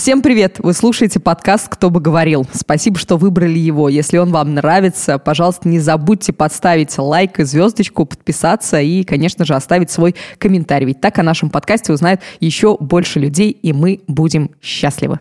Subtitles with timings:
[0.00, 0.56] Всем привет!
[0.60, 2.46] Вы слушаете подкаст «Кто бы говорил».
[2.54, 3.90] Спасибо, что выбрали его.
[3.90, 9.54] Если он вам нравится, пожалуйста, не забудьте подставить лайк и звездочку, подписаться и, конечно же,
[9.54, 10.86] оставить свой комментарий.
[10.86, 15.20] Ведь так о нашем подкасте узнает еще больше людей, и мы будем счастливы.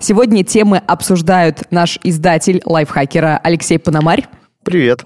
[0.00, 4.24] Сегодня темы обсуждают наш издатель лайфхакера Алексей Пономарь.
[4.64, 5.04] Привет.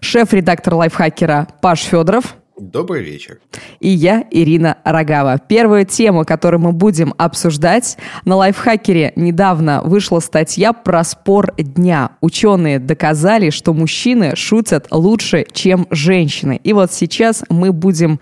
[0.00, 2.37] Шеф-редактор лайфхакера Паш Федоров.
[2.58, 3.38] Добрый вечер.
[3.78, 5.38] И я, Ирина Рогава.
[5.38, 12.12] Первую тему, которую мы будем обсуждать, на лайфхакере недавно вышла статья про спор дня.
[12.20, 16.60] Ученые доказали, что мужчины шутят лучше, чем женщины.
[16.64, 18.18] И вот сейчас мы будем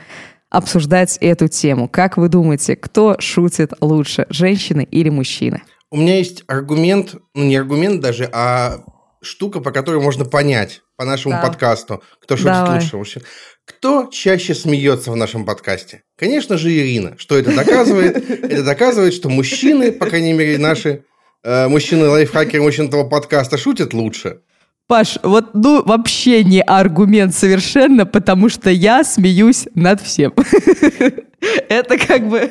[0.51, 1.89] обсуждать эту тему.
[1.89, 5.63] Как вы думаете, кто шутит лучше, женщины или мужчины?
[5.91, 8.81] У меня есть аргумент, ну не аргумент даже, а
[9.27, 11.43] штука, по которой можно понять по нашему да.
[11.43, 12.81] подкасту, кто шутит Давай.
[12.81, 13.23] лучше мужчин.
[13.65, 16.03] Кто чаще смеется в нашем подкасте?
[16.17, 17.17] Конечно же, Ирина.
[17.19, 18.17] Что это доказывает?
[18.45, 21.05] Это доказывает, что мужчины, по крайней мере, наши
[21.43, 24.41] э, мужчины-лайфхакеры, мужчины этого подкаста шутят лучше.
[24.89, 30.33] Паш, вот ну вообще не аргумент совершенно, потому что я смеюсь над всем.
[31.69, 32.51] Это как бы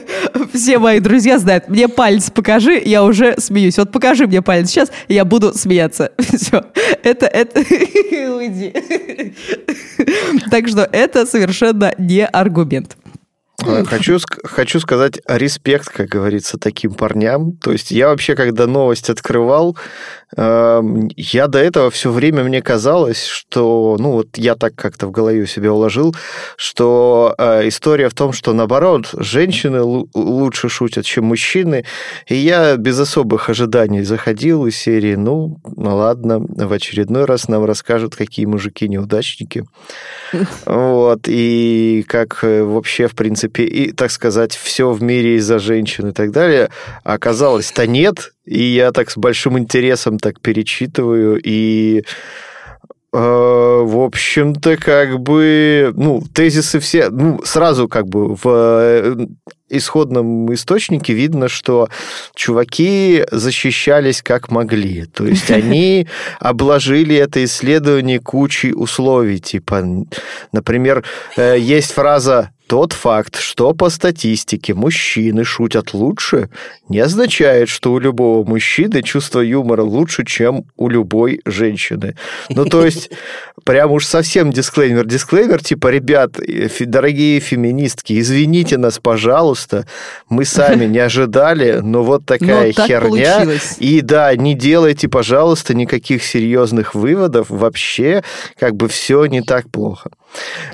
[0.53, 1.69] все мои друзья знают.
[1.69, 3.77] Мне палец покажи, я уже смеюсь.
[3.77, 6.11] Вот покажи мне палец сейчас, я буду смеяться.
[6.19, 6.65] Все.
[7.03, 7.59] Это, это...
[8.35, 8.73] Уйди.
[10.51, 12.97] Так что это совершенно не аргумент.
[13.85, 17.53] Хочу, хочу сказать респект, как говорится, таким парням.
[17.57, 19.77] То есть я вообще, когда новость открывал,
[20.37, 25.47] я до этого все время мне казалось, что, ну вот я так как-то в голове
[25.47, 26.15] себе уложил,
[26.57, 29.81] что э, история в том, что наоборот, женщины
[30.13, 31.85] лучше шутят, чем мужчины.
[32.27, 37.63] И я без особых ожиданий заходил из серии, ну, ну ладно, в очередной раз нам
[37.65, 39.65] расскажут, какие мужики неудачники.
[40.65, 45.59] Вот, и как э, вообще, в принципе, принципе, и, так сказать, все в мире из-за
[45.59, 46.69] женщин и так далее.
[47.03, 48.33] А оказалось-то нет.
[48.45, 52.03] И я так с большим интересом так перечитываю и
[53.11, 59.27] э, в общем-то, как бы, ну, тезисы все, ну, сразу как бы в э,
[59.69, 61.89] исходном источнике видно, что
[62.35, 65.05] чуваки защищались как могли.
[65.05, 66.07] То есть они
[66.39, 69.39] обложили это исследование кучей условий.
[69.39, 69.83] Типа,
[70.51, 71.03] например,
[71.35, 76.49] э, есть фраза тот факт, что по статистике мужчины шутят лучше,
[76.89, 82.15] не означает, что у любого мужчины чувство юмора лучше, чем у любой женщины.
[82.49, 83.11] Ну, то есть,
[83.63, 85.05] прям уж совсем дисклеймер.
[85.05, 86.39] Дисклеймер, типа, ребят,
[86.79, 89.87] дорогие феминистки, извините нас, пожалуйста,
[90.29, 93.35] мы сами не ожидали, но вот такая но херня.
[93.35, 93.75] Получилось.
[93.79, 97.49] И да, не делайте, пожалуйста, никаких серьезных выводов.
[97.49, 98.23] Вообще,
[98.59, 100.11] как бы все не так плохо.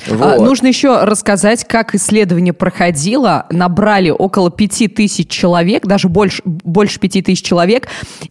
[0.07, 0.21] А, вот.
[0.21, 3.45] А, нужно еще рассказать, как исследование проходило.
[3.49, 7.87] Набрали около пяти тысяч человек, даже больше, больше пяти тысяч человек,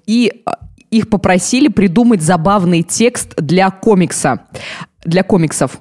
[0.07, 0.59] и а,
[0.91, 4.43] их попросили придумать забавный текст для комикса,
[5.05, 5.79] для комиксов.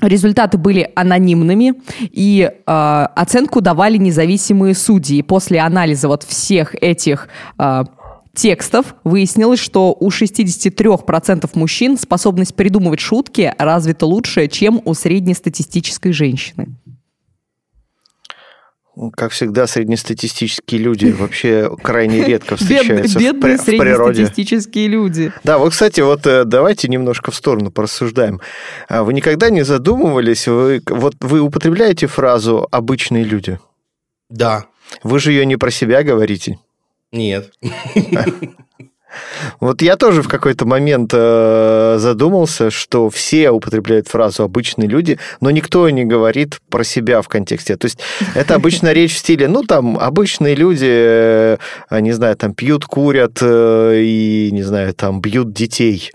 [0.00, 5.22] Результаты были анонимными, и э, оценку давали независимые судьи.
[5.22, 7.28] после анализа вот всех этих
[7.58, 7.84] э,
[8.34, 16.68] текстов выяснилось, что у 63% мужчин способность придумывать шутки развита лучше, чем у среднестатистической женщины.
[19.16, 24.14] Как всегда, среднестатистические люди вообще крайне редко встречаются Бедные в, при, в природе.
[24.14, 25.32] среднестатистические люди.
[25.42, 28.40] Да, вот, кстати, вот э, давайте немножко в сторону порассуждаем.
[28.88, 33.58] А вы никогда не задумывались, вы, вот вы употребляете фразу «обычные люди»?
[34.30, 34.66] Да.
[35.02, 36.58] Вы же ее не про себя говорите.
[37.14, 37.52] Нет.
[39.60, 45.52] Вот я тоже в какой-то момент э, задумался, что все употребляют фразу «обычные люди», но
[45.52, 47.76] никто не говорит про себя в контексте.
[47.76, 48.00] То есть
[48.34, 51.58] это обычно речь в стиле, ну, там, обычные люди, э,
[51.92, 56.10] не знаю, там, пьют, курят э, и, не знаю, там, бьют детей.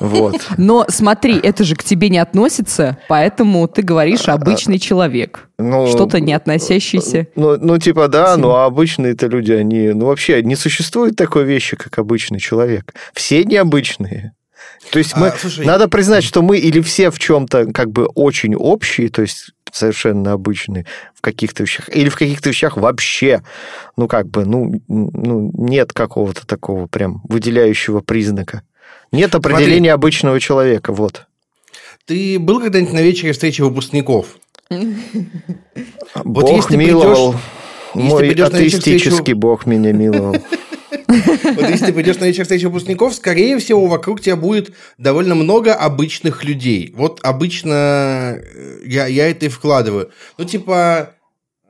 [0.00, 0.48] Вот.
[0.56, 5.48] Но смотри, это же к тебе не относится, поэтому ты говоришь обычный человек.
[5.58, 7.28] Ну, Что-то не относящееся.
[7.34, 9.88] Ну, ну типа, да, но обычные-то люди, они...
[9.88, 12.94] Ну, вообще, не существует такой вещи, как обычный человек.
[13.14, 14.34] Все необычные.
[14.90, 15.28] То есть мы...
[15.28, 19.22] А, слушай, надо признать, что мы или все в чем-то как бы очень общие, то
[19.22, 23.42] есть совершенно обычные в каких-то вещах, или в каких-то вещах вообще,
[23.96, 28.62] ну, как бы, ну, ну нет какого-то такого прям выделяющего признака.
[29.12, 29.90] Нет определения Смотри.
[29.90, 31.26] обычного человека, вот.
[32.06, 34.38] Ты был когда-нибудь на вечере встречи выпускников?
[36.24, 37.34] Бог вот миловал.
[37.92, 39.36] Придешь, Мой атеистический встречу...
[39.36, 40.36] бог меня миловал.
[41.06, 45.74] Вот если ты пойдешь на вечер встречи выпускников, скорее всего, вокруг тебя будет довольно много
[45.74, 46.92] обычных людей.
[46.96, 50.10] Вот обычно э, я, я это и вкладываю.
[50.36, 51.14] Ну, типа,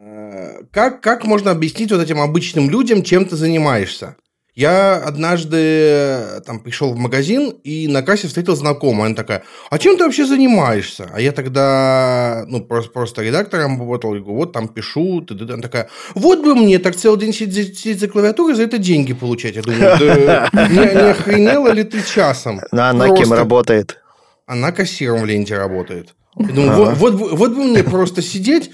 [0.00, 4.16] э, как, как можно объяснить вот этим обычным людям, чем ты занимаешься?
[4.56, 9.04] Я однажды э, там пришел в магазин и на кассе встретил знакомую.
[9.04, 11.10] Она такая, а чем ты вообще занимаешься?
[11.12, 14.14] А я тогда, ну, просто, просто редактором работал.
[14.14, 15.20] Я говорю, вот там пишу.
[15.20, 15.44] Ты, ты.
[15.52, 19.12] Она такая, вот бы мне так целый день сидеть, сидеть за клавиатурой, за это деньги
[19.12, 19.56] получать.
[19.56, 22.62] Я думаю, да не, не охренела ли ты часом?
[22.72, 24.02] А она кем работает?
[24.46, 26.14] Она кассиром в ленте работает.
[26.38, 28.70] Я думаю, вот, вот, вот бы мне просто сидеть,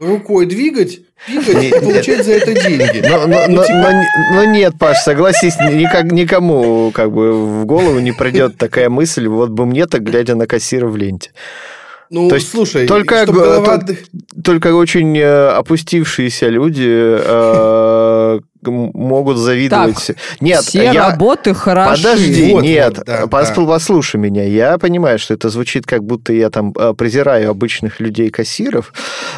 [0.00, 3.06] рукой двигать, пикать и получать за это деньги.
[3.08, 3.92] Но, но, ну, типа...
[3.92, 4.02] но,
[4.34, 9.50] но нет, Паш, согласись, никак, никому как бы в голову не придет такая мысль, вот
[9.50, 11.30] бы мне так, глядя на кассира в ленте.
[12.08, 13.82] Ну, То есть, слушай, только, голова...
[14.44, 17.16] только очень э, опустившиеся люди э,
[18.62, 20.06] могут завидовать.
[20.06, 21.10] Так, нет, все я...
[21.10, 22.02] работы хороши.
[22.02, 23.50] Подожди, вот, нет, вот, да, пос...
[23.50, 23.64] да.
[23.64, 24.44] послушай меня.
[24.44, 28.92] Я понимаю, что это звучит как будто я там э, презираю обычных людей-кассиров,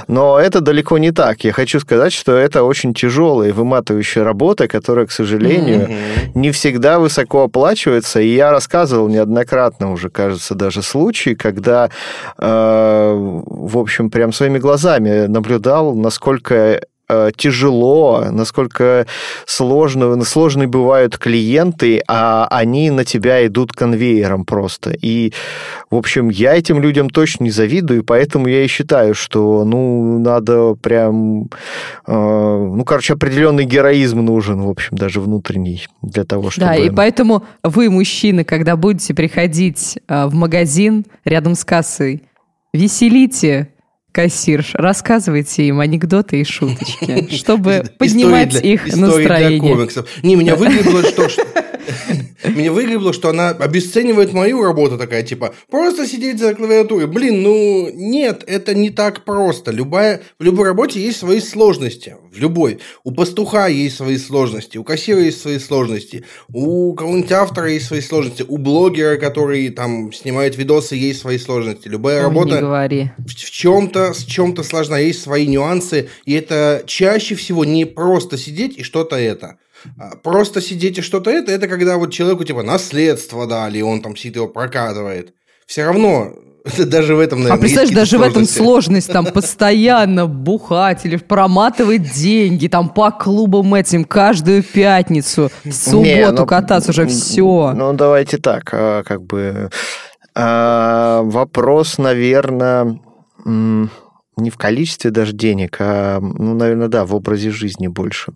[0.07, 1.45] но это далеко не так.
[1.45, 6.31] Я хочу сказать, что это очень тяжелая и выматывающая работа, которая, к сожалению, mm-hmm.
[6.35, 8.21] не всегда высоко оплачивается.
[8.21, 11.91] И я рассказывал неоднократно уже, кажется, даже случаи, когда,
[12.39, 13.15] э,
[13.47, 16.81] в общем, прям своими глазами наблюдал, насколько
[17.37, 19.07] тяжело, насколько
[19.47, 24.91] сложно, сложные бывают клиенты, а они на тебя идут конвейером просто.
[24.91, 25.33] И,
[25.91, 30.75] в общем, я этим людям точно не завидую, поэтому я и считаю, что, ну, надо
[30.75, 31.49] прям, э,
[32.07, 36.67] ну, короче, определенный героизм нужен, в общем, даже внутренний для того, чтобы...
[36.67, 42.23] Да, и поэтому вы, мужчины, когда будете приходить э, в магазин рядом с кассой,
[42.73, 43.69] веселите
[44.13, 49.89] кассирш, рассказывайте им анекдоты и шуточки, чтобы поднимать их настроение.
[50.23, 51.29] Не, меня выглядело, что
[52.45, 57.07] Меня выгребло, что она обесценивает мою работу такая, типа, просто сидеть за клавиатурой.
[57.07, 59.71] Блин, ну, нет, это не так просто.
[59.71, 62.17] Любая, в любой работе есть свои сложности.
[62.33, 62.79] В любой.
[63.05, 68.01] У пастуха есть свои сложности, у кассира есть свои сложности, у кого-нибудь автора есть свои
[68.01, 71.89] сложности, у блогера, который там снимает видосы, есть свои сложности.
[71.89, 73.11] Любая Ой, работа говори.
[73.19, 78.37] в, в чем-то с чем-то сложна, есть свои нюансы, и это чаще всего не просто
[78.37, 79.59] сидеть и что-то это.
[79.99, 84.03] А, просто сидеть и что-то это, это когда вот человеку типа наследство дали, и он
[84.03, 85.35] там сидит его прокатывает.
[85.67, 86.35] Все равно
[86.79, 88.39] даже в этом, наверное, А представляешь, даже сложности.
[88.39, 95.51] в этом сложность, там, постоянно бухать или проматывать деньги, там, по клубам этим каждую пятницу,
[95.71, 97.73] субботу Не, ну, кататься уже все.
[97.75, 99.71] Ну, давайте так, а, как бы...
[100.35, 103.01] А, вопрос, наверное,
[103.45, 108.33] не в количестве даже денег, а, ну, наверное, да, в образе жизни больше.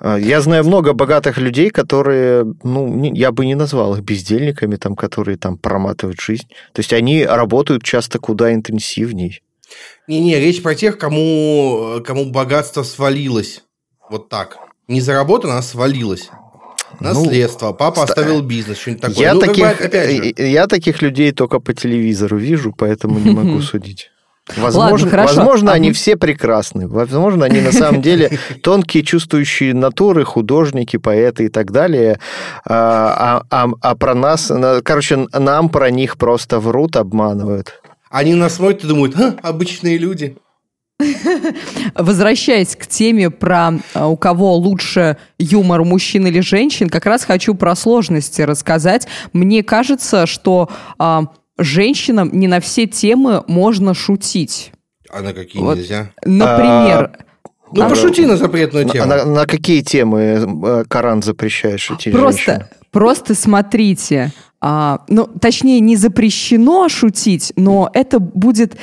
[0.00, 4.96] А, я знаю много богатых людей, которые, ну, я бы не назвал их бездельниками, там,
[4.96, 6.48] которые там проматывают жизнь.
[6.72, 9.42] То есть они работают часто куда интенсивней.
[10.08, 13.62] Не-не, речь про тех, кому, кому богатство свалилось.
[14.08, 14.58] Вот так.
[14.88, 16.30] Не заработано, а свалилось.
[16.98, 17.68] Ну, Наследство.
[17.68, 18.10] Ну, Папа ст...
[18.10, 19.22] оставил бизнес, что-нибудь такое.
[19.22, 20.34] Я, ну, таких, опять же.
[20.44, 24.10] я таких людей только по телевизору вижу, поэтому не могу судить.
[24.56, 26.88] Возможно, Ладно, возможно а они все прекрасны.
[26.88, 32.18] Возможно, они на самом деле тонкие чувствующие натуры, художники, поэты и так далее.
[32.64, 34.50] А, а, а, а про нас,
[34.84, 37.80] короче, нам про них просто врут, обманывают.
[38.10, 40.36] Они нас смотрят и думают, а, обычные люди.
[41.94, 47.54] Возвращаясь к теме про а, у кого лучше юмор, мужчин или женщин, как раз хочу
[47.54, 49.06] про сложности рассказать.
[49.32, 51.26] Мне кажется, что а,
[51.60, 54.72] женщинам не на все темы можно шутить.
[55.08, 56.10] А на какие вот, нельзя?
[56.24, 57.12] Например...
[57.14, 57.24] А...
[57.72, 59.06] Ну, а, пошути на запретную тему.
[59.06, 62.66] На, на, на какие темы э, Коран запрещает шутить Просто, женщин?
[62.90, 64.32] просто смотрите.
[64.60, 68.76] А, ну, точнее, не запрещено шутить, но это будет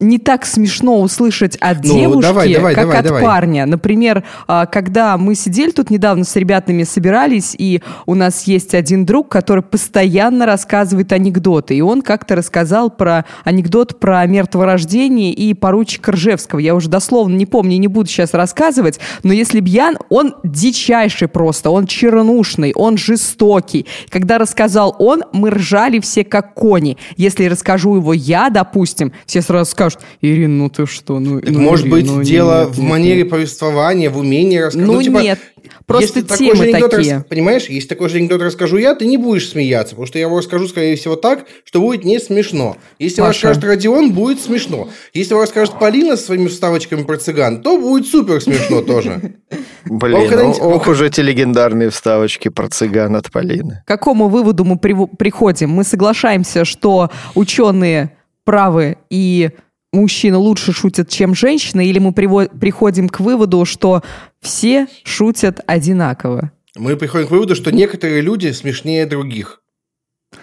[0.00, 3.22] не так смешно услышать от ну, девушки, давай, давай, как давай, от давай.
[3.22, 3.66] парня.
[3.66, 9.04] Например, а, когда мы сидели тут недавно с ребятами, собирались, и у нас есть один
[9.04, 11.76] друг, который постоянно рассказывает анекдоты.
[11.76, 16.60] И он как-то рассказал про анекдот про мертворождение и поручика Ржевского.
[16.60, 21.70] Я уже дословно не помню, не буду сейчас рассказывать, но если бьян, он дичайший просто,
[21.70, 23.86] он чернушный, он жестокий.
[24.10, 26.98] Когда рассказал он, мы ржали все как кони.
[27.16, 31.18] Если расскажу его я, допустим, все сразу скажут, скажут, Ирина, ну ты что?
[31.18, 33.30] Ну, ну может Ирина, быть, ну, дело нет, в нет, манере нет.
[33.30, 34.86] повествования, в умении рассказать.
[34.86, 35.38] Ну, ну типа, нет,
[35.86, 37.14] просто если темы такой же такие.
[37.16, 37.24] Рас...
[37.28, 40.38] Понимаешь, если такой же анекдот расскажу я, ты не будешь смеяться, потому что я его
[40.38, 42.76] расскажу, скорее всего, так, что будет не смешно.
[42.98, 43.48] Если Паша.
[43.48, 44.88] расскажет Родион, будет смешно.
[45.12, 49.34] Если его расскажет Полина со своими вставочками про цыган, то будет супер смешно тоже.
[49.84, 53.82] Блин, ну, ох уж эти легендарные вставочки про цыган от Полины.
[53.84, 55.70] К какому выводу мы приходим?
[55.70, 58.12] Мы соглашаемся, что ученые
[58.48, 59.50] правы и
[59.92, 64.02] мужчины лучше шутят, чем женщины, или мы приходим к выводу, что
[64.40, 66.52] все шутят одинаково?
[66.76, 69.62] Мы приходим к выводу, что некоторые люди смешнее других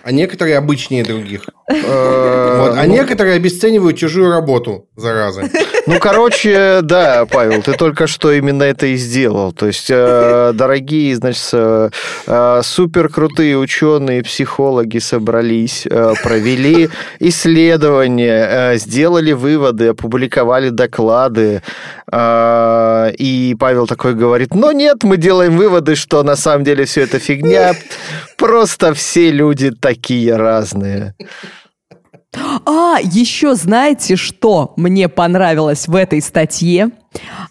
[0.04, 1.46] а некоторые обычнее других.
[1.68, 2.74] Э.
[2.78, 2.94] А ну.
[2.94, 5.50] некоторые обесценивают чужую работу, зараза.
[5.88, 9.54] Ну, короче, да, Павел, ты только что именно это и сделал.
[9.54, 15.88] То есть, э, дорогие, значит, э, супер крутые ученые, психологи собрались,
[16.24, 16.90] провели
[17.20, 21.62] исследования, сделали выводы, опубликовали доклады.
[22.12, 27.20] И Павел такой говорит, но нет, мы делаем выводы, что на самом деле все это
[27.20, 27.74] фигня.
[28.38, 31.14] Просто все люди такие разные.
[32.66, 36.90] А, еще знаете, что мне понравилось в этой статье?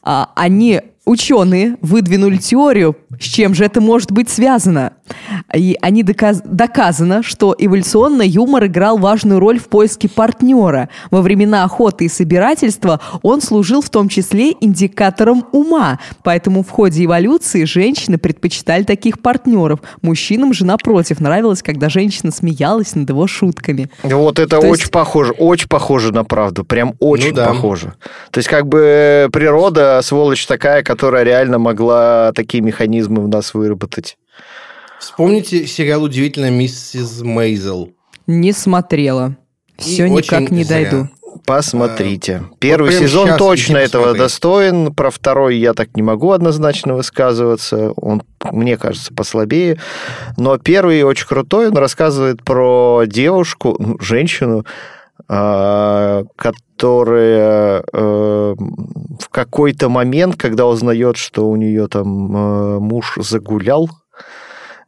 [0.03, 4.93] А, они ученые выдвинули теорию, с чем же это может быть связано.
[5.55, 6.43] И они доказ...
[6.45, 10.89] доказано, что эволюционно юмор играл важную роль в поиске партнера.
[11.11, 15.99] Во времена охоты и собирательства он служил в том числе индикатором ума.
[16.23, 19.81] Поэтому в ходе эволюции женщины предпочитали таких партнеров.
[20.01, 23.91] Мужчинам же, напротив, нравилось, когда женщина смеялась над его шутками.
[24.03, 24.91] Вот это То очень есть...
[24.91, 26.65] похоже, очень похоже на правду.
[26.65, 27.49] Прям очень ну, да.
[27.49, 27.95] похоже.
[28.31, 34.17] То есть как бы природа, сволочь такая, которая реально могла такие механизмы в нас выработать.
[34.99, 37.93] Вспомните сериал «Удивительная миссис Мейзел».
[38.27, 39.37] Не смотрела.
[39.77, 40.91] Все И никак не зря.
[40.91, 41.09] дойду.
[41.47, 42.43] Посмотрите.
[42.45, 44.23] А, Первый вот сезон точно этого смотреть.
[44.23, 44.95] достоин.
[44.95, 47.91] Про второй я так не могу однозначно высказываться.
[47.97, 49.79] Он, мне кажется, послабее.
[50.37, 51.69] Но первый очень крутой.
[51.69, 54.65] Он рассказывает про девушку, ну, женщину,
[56.37, 63.89] которая э, в какой-то момент, когда узнает, что у нее там э, муж загулял,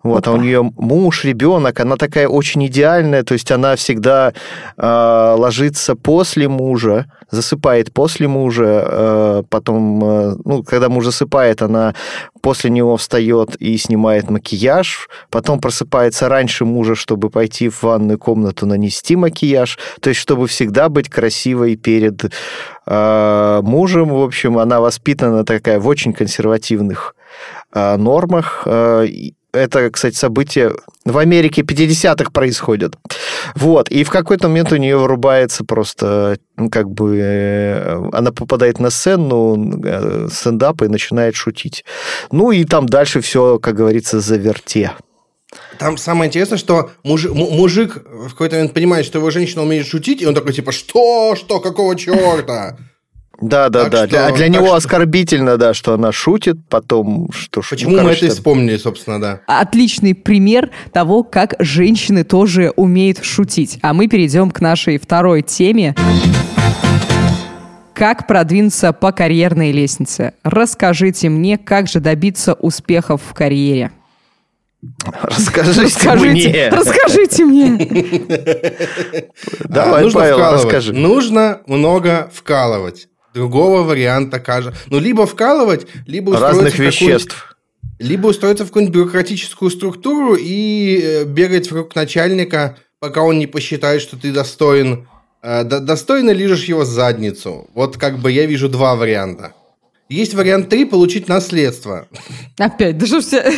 [0.07, 4.33] вот, а у нее муж, ребенок, она такая очень идеальная, то есть она всегда
[4.77, 11.95] э, ложится после мужа, засыпает после мужа, э, потом, э, ну, когда муж засыпает, она
[12.41, 18.67] после него встает и снимает макияж, потом просыпается раньше мужа, чтобы пойти в ванную комнату
[18.67, 22.33] нанести макияж, то есть чтобы всегда быть красивой перед
[22.87, 27.15] э, мужем, в общем, она воспитана такая в очень консервативных
[27.75, 28.67] нормах,
[29.57, 30.73] это, кстати, событие
[31.05, 32.97] в Америке 50-х происходит.
[33.55, 33.89] Вот.
[33.89, 38.91] И в какой-то момент у нее вырубается просто, ну, как бы, э, она попадает на
[38.91, 41.85] сцену, э, стендап и начинает шутить.
[42.33, 44.93] Ну, и там дальше все, как говорится, заверте.
[45.79, 50.23] Там самое интересное, что муж, мужик в какой-то момент понимает, что его женщина умеет шутить,
[50.23, 52.79] и он такой, типа, что, что, какого черта?
[53.41, 53.99] Да, да, так да.
[53.99, 54.77] Что, для, для него что...
[54.77, 59.41] оскорбительно, да, что она шутит, потом что Почему ну, мы это вспомнили, собственно, да.
[59.47, 63.79] Отличный пример того, как женщины тоже умеют шутить.
[63.83, 65.95] А мы перейдем к нашей второй теме.
[67.95, 70.35] Как продвинуться по карьерной лестнице?
[70.43, 73.91] Расскажите мне, как же добиться успехов в карьере.
[75.23, 76.69] Расскажите, расскажите мне.
[76.69, 77.89] Расскажите мне.
[79.65, 80.93] Давай, Нужно Павел, расскажи.
[80.93, 83.09] Нужно много вкалывать.
[83.37, 84.81] Другого варианта, кажется.
[84.87, 87.57] Ну, либо вкалывать, либо устроиться Разных веществ.
[87.99, 94.01] Либо устроиться в какую-нибудь бюрократическую структуру и э, бегать вокруг начальника, пока он не посчитает,
[94.01, 95.07] что ты достоин.
[95.43, 97.69] Э, достойно лижешь его задницу.
[97.75, 99.53] Вот как бы я вижу два варианта.
[100.09, 102.07] Есть вариант 3– получить наследство.
[102.59, 103.21] Опять, да что.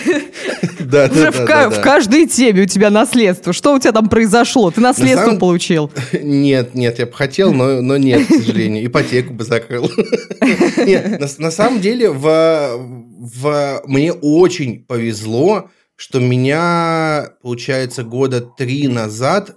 [0.81, 3.53] Да, Уже в, да, в каждой теме у тебя наследство.
[3.53, 4.71] Что у тебя там произошло?
[4.71, 5.39] Ты наследство на самом...
[5.39, 5.93] получил?
[6.23, 8.87] Нет, нет, я бы хотел, но, но нет, к сожалению.
[8.87, 9.91] Ипотеку бы закрыл.
[10.79, 13.83] Нет, на, на самом деле в, в...
[13.87, 19.57] мне очень повезло, что меня, получается, года три назад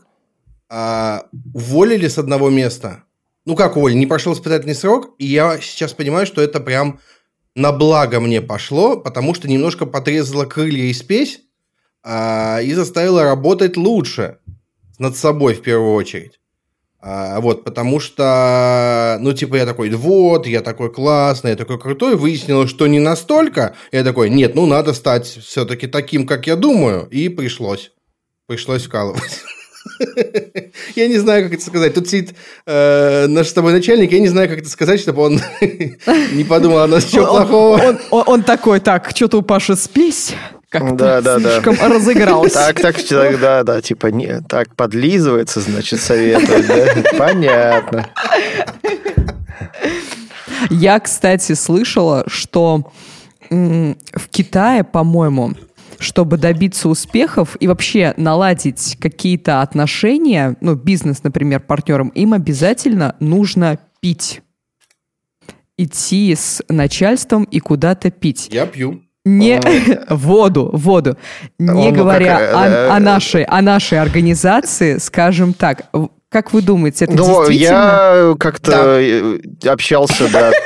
[0.70, 3.04] а, уволили с одного места
[3.46, 7.00] ну как уволили, не прошел испытательный срок, и я сейчас понимаю, что это прям
[7.56, 11.42] на благо мне пошло, потому что немножко подрезала крылья и спесь
[12.04, 14.38] а, и заставила работать лучше
[15.00, 16.40] над собой в первую очередь.
[17.04, 22.16] А, вот, потому что, ну, типа, я такой, вот, я такой классный, я такой крутой,
[22.16, 23.76] выяснилось, что не настолько.
[23.92, 27.92] Я такой, нет, ну, надо стать все-таки таким, как я думаю, и пришлось.
[28.46, 29.42] Пришлось вкалывать.
[30.96, 31.94] Я не знаю, как это сказать.
[31.94, 32.36] Тут сидит
[32.66, 36.80] э, наш с тобой начальник, я не знаю, как это сказать, чтобы он не подумал
[36.80, 38.00] о нас ничего плохого.
[38.12, 40.34] Он такой, так, что-то у Паши спесь
[40.72, 41.90] как-то да, да, слишком да.
[41.90, 42.56] разыгрался.
[42.56, 47.18] Так, так, да, да, типа, не, так подлизывается, значит, советует, да?
[47.18, 48.10] Понятно.
[50.70, 52.90] Я, кстати, слышала, что
[53.50, 55.56] в Китае, по-моему,
[56.02, 63.80] чтобы добиться успехов и вообще наладить какие-то отношения, ну, бизнес, например, партнерам, им обязательно нужно
[64.02, 64.42] пить.
[65.78, 68.50] Идти с начальством и куда-то пить.
[68.52, 69.02] Я пью.
[69.24, 69.60] Не
[70.10, 71.18] воду, воду.
[71.60, 75.90] Не Он, говоря как, о, э, о, нашей, о нашей организации, скажем так,
[76.32, 77.66] как вы думаете, это ну, действительно?
[77.66, 79.02] я как-то
[79.62, 79.72] да.
[79.74, 80.52] общался, да.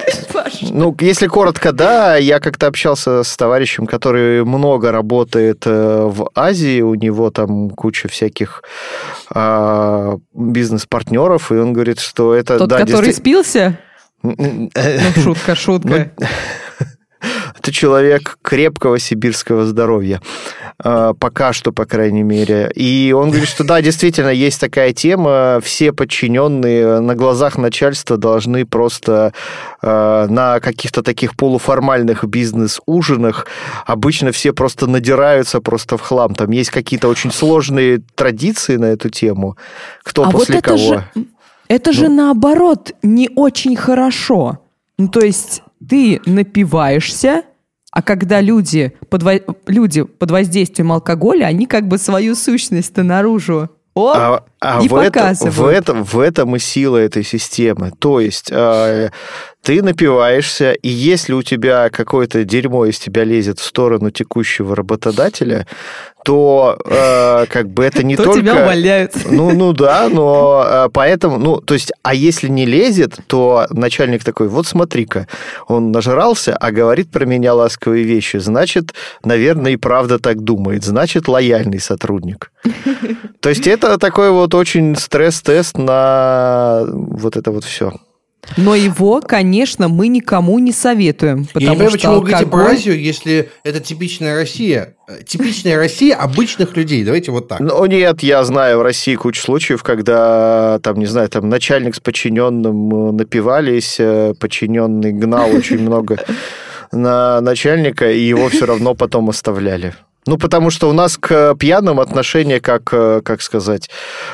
[0.62, 6.82] Ну, если коротко, да, я как-то общался с товарищем, который много работает э, в Азии,
[6.82, 8.62] у него там куча всяких
[9.34, 12.58] а, бизнес-партнеров, и он говорит, что это...
[12.58, 13.44] Тот, да, который действительно...
[13.44, 13.80] спился?
[14.22, 14.70] Ну,
[15.24, 16.12] шутка, шутка.
[16.18, 16.28] Ну,
[17.60, 20.22] это человек крепкого сибирского здоровья.
[20.78, 22.70] А, пока что, по крайней мере.
[22.76, 25.60] И он говорит, что да, действительно, есть такая тема.
[25.64, 29.34] Все подчиненные на глазах начальства должны просто
[29.82, 33.48] а, на каких-то таких полуформальных бизнес-ужинах
[33.86, 36.36] обычно все просто надираются просто в хлам.
[36.36, 39.58] Там есть какие-то очень сложные традиции на эту тему.
[40.04, 40.78] Кто а после вот это кого.
[40.78, 41.04] Же,
[41.70, 41.98] это ну.
[41.98, 44.60] же наоборот не очень хорошо.
[44.98, 47.44] Ну, то есть ты напиваешься,
[47.96, 49.24] а когда люди под,
[49.68, 54.92] люди под воздействием алкоголя, они как бы свою сущность-то наружу о, а, а и в,
[54.92, 55.56] показывают.
[55.56, 57.94] это, в, этом, в этом и сила этой системы.
[57.98, 59.12] То есть э,
[59.64, 65.66] ты напиваешься, и если у тебя какое-то дерьмо из тебя лезет в сторону текущего работодателя,
[66.26, 68.40] то э, как бы это не то только...
[68.40, 69.14] тебя увольняют.
[69.30, 74.24] Ну, ну да, но э, поэтому, ну, то есть, а если не лезет, то начальник
[74.24, 75.28] такой, вот смотри-ка,
[75.68, 81.28] он нажрался, а говорит про меня ласковые вещи, значит, наверное, и правда так думает, значит,
[81.28, 82.52] лояльный сотрудник.
[83.40, 87.94] То есть, это такой вот очень стресс-тест на вот это вот все.
[88.58, 91.46] Но его, конечно, мы никому не советуем.
[91.46, 92.26] Потому Я не понимаю, что почему алкоголь...
[92.26, 94.96] вы говорите про Азию, если это типичная Россия.
[95.08, 97.04] Э, типичная Россия обычных людей.
[97.04, 97.60] Давайте вот так.
[97.60, 102.00] Ну, нет, я знаю в России кучу случаев, когда, там, не знаю, там начальник с
[102.00, 106.18] подчиненным э, напивались, э, подчиненный гнал очень много
[106.92, 109.94] на начальника, и его все равно потом оставляли.
[110.28, 113.92] Ну, потому что у нас к пьяным отношение как, как сказать...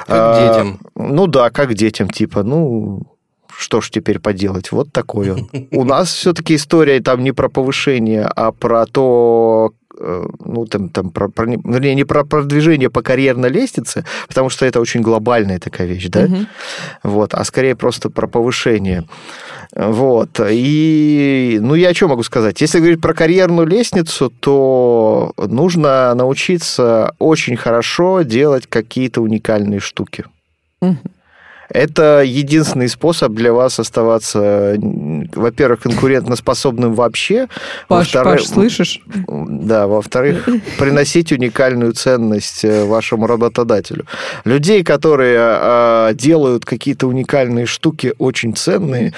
[0.07, 0.79] Как к детям.
[0.95, 3.01] Ну да, как к детям, типа, ну,
[3.55, 4.71] что ж теперь поделать?
[4.71, 5.49] Вот такой он.
[5.71, 11.09] У нас все-таки история там не про повышение, а про то, э, ну, там, там
[11.09, 15.87] про, про, вернее, не про продвижение по карьерной лестнице, потому что это очень глобальная такая
[15.87, 16.23] вещь, да?
[16.23, 16.37] Угу.
[17.03, 19.05] Вот, а скорее просто про повышение.
[19.73, 20.39] Вот.
[20.49, 22.59] И, ну, я что могу сказать?
[22.61, 30.25] Если говорить про карьерную лестницу, то нужно научиться очень хорошо делать какие-то уникальные штуки.
[30.81, 30.97] Угу.
[31.73, 37.47] Это единственный способ для вас оставаться, во-первых, конкурентоспособным вообще.
[37.87, 39.01] Паш, Паш, слышишь?
[39.27, 44.05] Да, во-вторых, приносить уникальную ценность э, вашему работодателю.
[44.43, 49.13] Людей, которые а, делают какие-то уникальные штуки, очень ценные,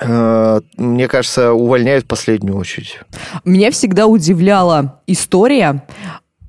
[0.00, 3.00] э, мне кажется, увольняют в последнюю очередь.
[3.44, 5.84] Меня всегда удивляла история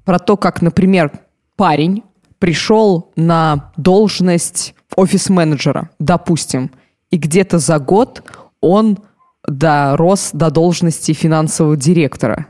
[0.04, 1.12] про то, как, например,
[1.56, 2.04] парень
[2.40, 6.72] пришел на должность офис-менеджера, допустим,
[7.12, 8.24] и где-то за год
[8.62, 9.00] он
[9.48, 12.48] дорос до должности финансового директора.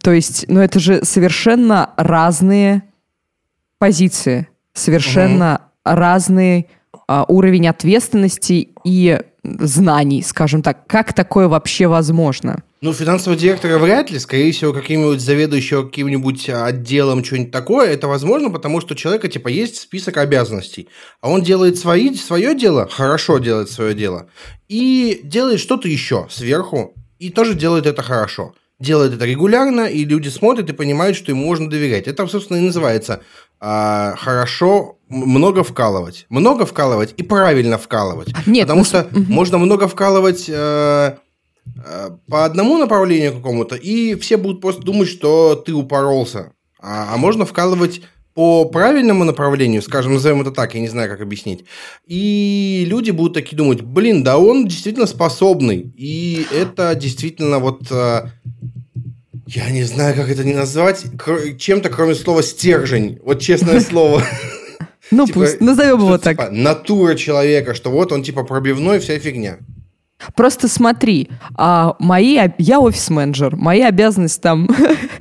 [0.00, 2.82] То есть, ну это же совершенно разные
[3.78, 5.96] позиции, совершенно угу.
[5.96, 10.86] разный а, уровень ответственности и знаний, скажем так.
[10.86, 12.62] Как такое вообще возможно?
[12.80, 14.18] Ну, финансового директора вряд ли.
[14.18, 17.90] Скорее всего, каким-нибудь заведующего каким-нибудь отделом, что-нибудь такое.
[17.90, 20.88] Это возможно, потому что у человека, типа, есть список обязанностей.
[21.20, 24.28] А он делает свои, свое дело, хорошо делает свое дело,
[24.68, 28.54] и делает что-то еще сверху, и тоже делает это хорошо.
[28.80, 32.08] Делает это регулярно, и люди смотрят и понимают, что ему можно доверять.
[32.08, 33.22] Это, собственно, и называется
[33.64, 36.26] а, хорошо много вкалывать.
[36.28, 38.28] Много вкалывать и правильно вкалывать.
[38.46, 39.24] Нет, потому ну, что угу.
[39.28, 40.46] можно много вкалывать...
[40.48, 41.16] Э,
[41.84, 46.52] Э, по одному направлению какому-то, и все будут просто думать, что ты упоролся.
[46.80, 48.02] А, а можно вкалывать
[48.34, 51.64] по правильному направлению, скажем, назовем это так, я не знаю, как объяснить.
[52.06, 55.92] И люди будут такие думать, блин, да он действительно способный.
[55.96, 57.90] И это действительно вот...
[57.90, 58.30] Э,
[59.46, 61.04] я не знаю, как это не назвать,
[61.58, 63.18] чем-то, кроме слова стержень.
[63.24, 64.22] Вот честное слово.
[65.10, 66.38] Ну типа, пусть, назовем его так.
[66.38, 69.58] Типа, натура человека, что вот он типа пробивной, вся фигня.
[70.36, 74.68] Просто смотри, а мои, я офис-менеджер, мои обязанности там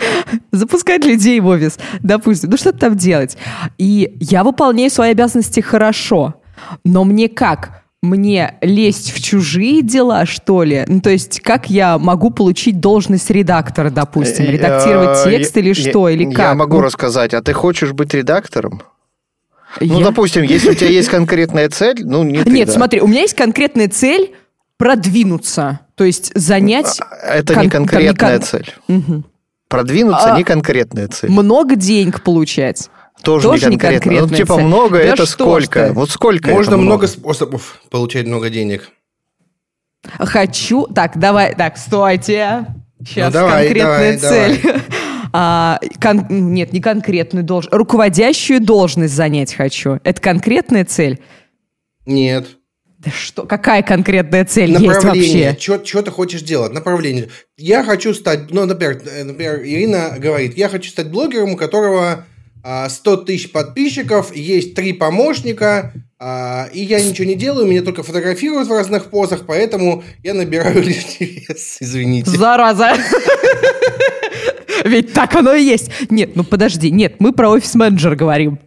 [0.51, 3.35] запускать людей в офис, допустим, ну что там делать.
[3.77, 6.35] И я выполняю свои обязанности хорошо,
[6.83, 7.80] но мне как?
[8.01, 10.85] Мне лезть в чужие дела, что ли?
[10.87, 15.73] Ну, то есть, как я могу получить должность редактора, допустим, э, редактировать э, текст или
[15.73, 16.39] что, или как?
[16.39, 17.35] Я могу ну рассказать.
[17.35, 18.81] А ты хочешь быть редактором?
[19.79, 23.35] Ну, допустим, если у тебя есть конкретная цель, ну, не Нет, смотри, у меня есть
[23.35, 24.33] конкретная цель
[24.77, 26.99] продвинуться, то есть занять...
[26.99, 27.63] А, это кон...
[27.63, 28.73] не конкретная там, цель.
[28.87, 29.23] Угу.
[29.69, 31.29] Продвинуться а, не конкретная цель.
[31.29, 32.89] Много денег получать.
[33.23, 34.11] Тоже, Тоже не конкретно.
[34.11, 34.63] Не ну, типа цель.
[34.63, 35.87] много да это сколько?
[35.87, 35.93] Ты?
[35.93, 36.85] Вот сколько Можно много?
[36.85, 38.89] много способов получать много денег.
[40.03, 40.87] Хочу...
[40.87, 41.55] Так, давай...
[41.55, 42.65] Так, стойте.
[42.99, 44.61] Сейчас ну, давай, конкретная давай, цель.
[44.61, 44.81] Давай.
[45.33, 46.25] А, кон...
[46.29, 47.73] Нет, не конкретную должность.
[47.73, 50.01] Руководящую должность занять хочу.
[50.03, 51.21] Это конкретная цель?
[52.05, 52.47] Нет.
[52.97, 55.55] Да что, какая конкретная цель есть вообще?
[55.57, 56.73] Что, что ты хочешь делать?
[56.73, 57.29] Направление.
[57.57, 62.25] Я хочу стать, ну, например, э, например, Ирина говорит, я хочу стать блогером, у которого
[62.63, 68.03] 100 а, тысяч подписчиков, есть три помощника, а, и я ничего не делаю, меня только
[68.03, 72.31] фотографируют в разных позах, поэтому я набираю лишний вес, извините.
[72.31, 72.93] Зараза!
[74.85, 75.91] Ведь так оно и есть.
[76.09, 78.59] Нет, ну подожди, нет, мы про офис-менеджер говорим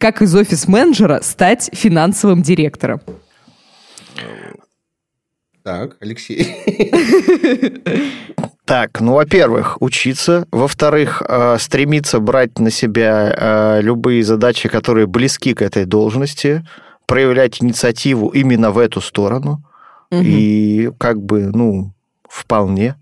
[0.00, 3.02] как из офис-менеджера стать финансовым директором?
[5.62, 6.56] Так, Алексей.
[8.70, 10.46] Так, ну, во-первых, учиться.
[10.52, 16.64] Во-вторых, э, стремиться брать на себя э, любые задачи, которые близки к этой должности,
[17.06, 19.60] проявлять инициативу именно в эту сторону.
[20.12, 20.22] Угу.
[20.22, 21.92] И как бы, ну,
[22.28, 22.94] вполне.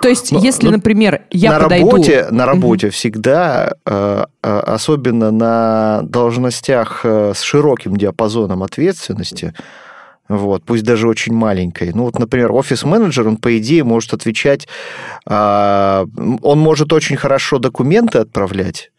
[0.00, 1.90] То есть, но, если, но например, я на подойду...
[1.90, 2.92] Работе, на работе угу.
[2.92, 9.52] всегда, э, э, особенно на должностях э, с широким диапазоном ответственности,
[10.28, 11.92] вот, пусть даже очень маленькой.
[11.92, 14.68] Ну вот, например, офис-менеджер, он, по идее, может отвечать,
[15.26, 18.92] он может очень хорошо документы отправлять,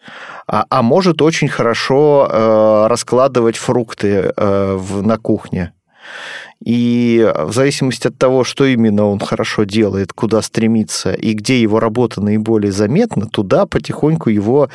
[0.48, 5.74] а, а может очень хорошо раскладывать фрукты на кухне.
[6.64, 11.80] И в зависимости от того, что именно он хорошо делает, куда стремится и где его
[11.80, 14.70] работа наиболее заметна, туда потихоньку его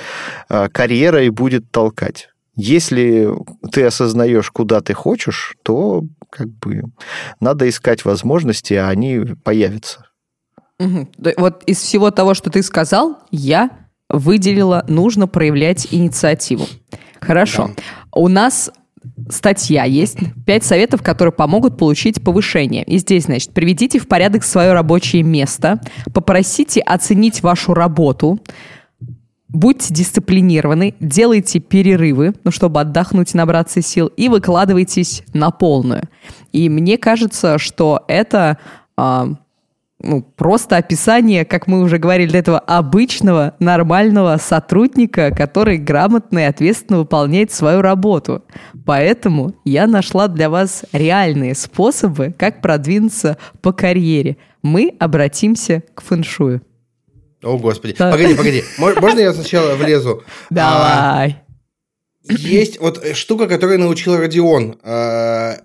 [0.48, 2.28] а, карьера и будет толкать.
[2.60, 3.28] Если
[3.70, 6.82] ты осознаешь, куда ты хочешь, то как бы
[7.38, 10.06] надо искать возможности, а они появятся.
[10.80, 11.08] Угу.
[11.36, 13.70] Вот из всего того, что ты сказал, я
[14.10, 16.66] выделила, нужно проявлять инициативу.
[17.20, 17.70] Хорошо.
[17.76, 17.82] Да.
[18.12, 18.72] У нас
[19.30, 20.18] статья есть.
[20.44, 22.82] Пять советов, которые помогут получить повышение.
[22.82, 25.80] И здесь, значит, приведите в порядок свое рабочее место,
[26.12, 28.40] попросите оценить вашу работу,
[29.48, 36.04] будьте дисциплинированы, делайте перерывы, ну, чтобы отдохнуть и набраться сил, и выкладывайтесь на полную.
[36.52, 38.58] И мне кажется, что это
[38.96, 39.28] а,
[40.00, 46.42] ну, просто описание, как мы уже говорили для этого, обычного, нормального сотрудника, который грамотно и
[46.42, 48.44] ответственно выполняет свою работу.
[48.84, 54.36] Поэтому я нашла для вас реальные способы, как продвинуться по карьере.
[54.62, 56.62] Мы обратимся к фэншую.
[57.42, 57.94] О, Господи.
[57.98, 58.10] Да.
[58.10, 58.64] Погоди, погоди.
[58.78, 60.24] Можно я сначала влезу?
[60.50, 61.36] Давай.
[62.28, 64.78] А, есть вот штука, которую научил Родион.
[64.82, 65.58] А,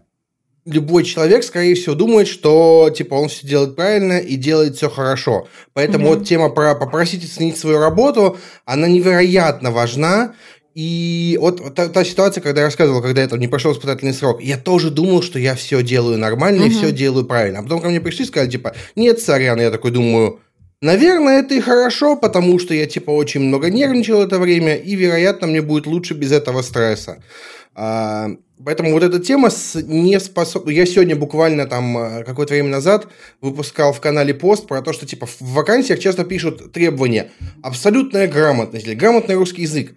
[0.65, 5.47] любой человек, скорее всего, думает, что типа он все делает правильно и делает все хорошо.
[5.73, 10.35] Поэтому вот тема про попросить оценить свою работу, она невероятно важна.
[10.75, 14.41] И вот, та, та ситуация, когда я рассказывал, когда я там не прошел испытательный срок,
[14.41, 16.67] я тоже думал, что я все делаю нормально mm-hmm.
[16.67, 17.59] и все делаю правильно.
[17.59, 20.39] А потом ко мне пришли и сказали, типа, нет, сорян, я такой думаю,
[20.83, 25.47] наверное, это и хорошо, потому что я, типа, очень много нервничал это время, и, вероятно,
[25.47, 27.23] мне будет лучше без этого стресса.
[27.75, 28.29] А,
[28.63, 30.69] Поэтому вот эта тема с неспособ...
[30.69, 33.07] Я сегодня буквально там э, какое-то время назад
[33.41, 38.87] выпускал в канале пост про то, что типа в вакансиях часто пишут требования абсолютная грамотность
[38.87, 39.95] или грамотный русский язык.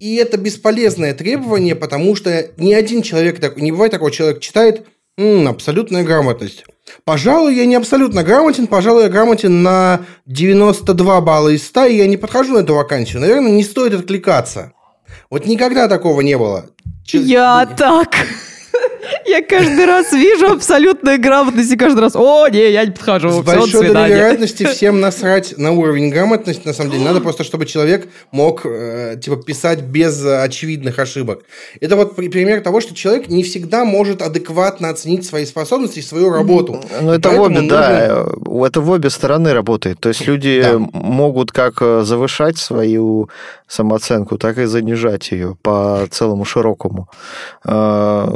[0.00, 4.86] И это бесполезное требование, потому что ни один человек, так, не бывает такого, человек читает
[5.20, 6.64] М, абсолютная грамотность.
[7.04, 12.06] Пожалуй, я не абсолютно грамотен, пожалуй, я грамотен на 92 балла из 100, и я
[12.06, 13.20] не подхожу на эту вакансию.
[13.20, 14.72] Наверное, не стоит откликаться.
[15.28, 16.70] Вот никогда такого не было.
[17.12, 18.14] Я так.
[19.30, 23.30] Я каждый раз вижу абсолютную грамотность и каждый раз, о, не, я не подхожу.
[23.30, 27.04] С большой долей вероятности всем насрать на уровень грамотности, на самом деле.
[27.04, 31.44] Надо просто, чтобы человек мог, э, типа, писать без очевидных ошибок.
[31.80, 36.30] Это вот пример того, что человек не всегда может адекватно оценить свои способности и свою
[36.30, 36.82] работу.
[37.00, 37.70] Ну, это в обе, нужно...
[37.70, 38.26] да,
[38.66, 40.00] это в обе стороны работает.
[40.00, 40.78] То есть люди да.
[40.78, 43.30] могут как э, завышать свою
[43.68, 47.08] самооценку, так и занижать ее по целому широкому
[47.64, 48.28] э,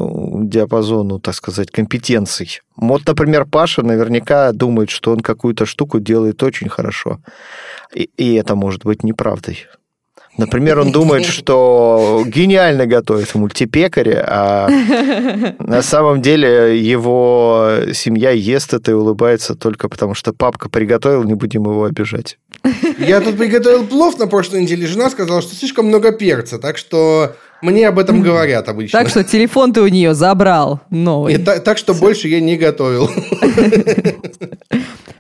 [0.85, 2.61] диапазону, так сказать, компетенций.
[2.77, 7.18] Вот, например, Паша наверняка думает, что он какую-то штуку делает очень хорошо.
[7.94, 9.66] И, и это может быть неправдой.
[10.37, 14.68] Например, он думает, что гениально готовит в мультипекаре, а
[15.59, 21.35] на самом деле его семья ест это и улыбается только потому, что папка приготовил, не
[21.35, 22.38] будем его обижать.
[22.99, 24.87] Я тут приготовил плов на прошлой неделе.
[24.87, 28.98] Жена сказала, что слишком много перца, так что мне об этом говорят обычно.
[28.98, 31.35] Так что телефон ты у нее забрал новый.
[31.35, 33.11] И так, так что больше я не готовил.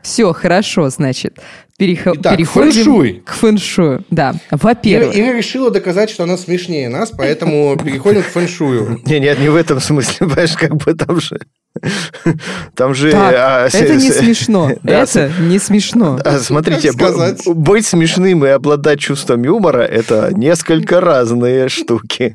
[0.02, 1.38] Все, хорошо, значит.
[1.84, 2.06] Перех...
[2.06, 3.22] Итак, переходим фэншуй.
[3.26, 4.04] к фэншую.
[4.08, 5.14] Да, во-первых.
[5.14, 9.02] Ира, Ира решила доказать, что она смешнее нас, поэтому переходим к фэншую.
[9.04, 11.38] Не, нет, не в этом смысле, понимаешь, как бы там же...
[12.74, 13.10] Там же...
[13.10, 14.70] Так, а, это не смешно.
[14.82, 16.18] Да, это не смешно.
[16.24, 16.92] А, смотрите,
[17.52, 22.34] быть смешным и обладать чувством юмора– это несколько разные штуки.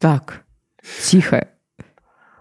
[0.00, 0.42] Так,
[1.04, 1.48] тихо.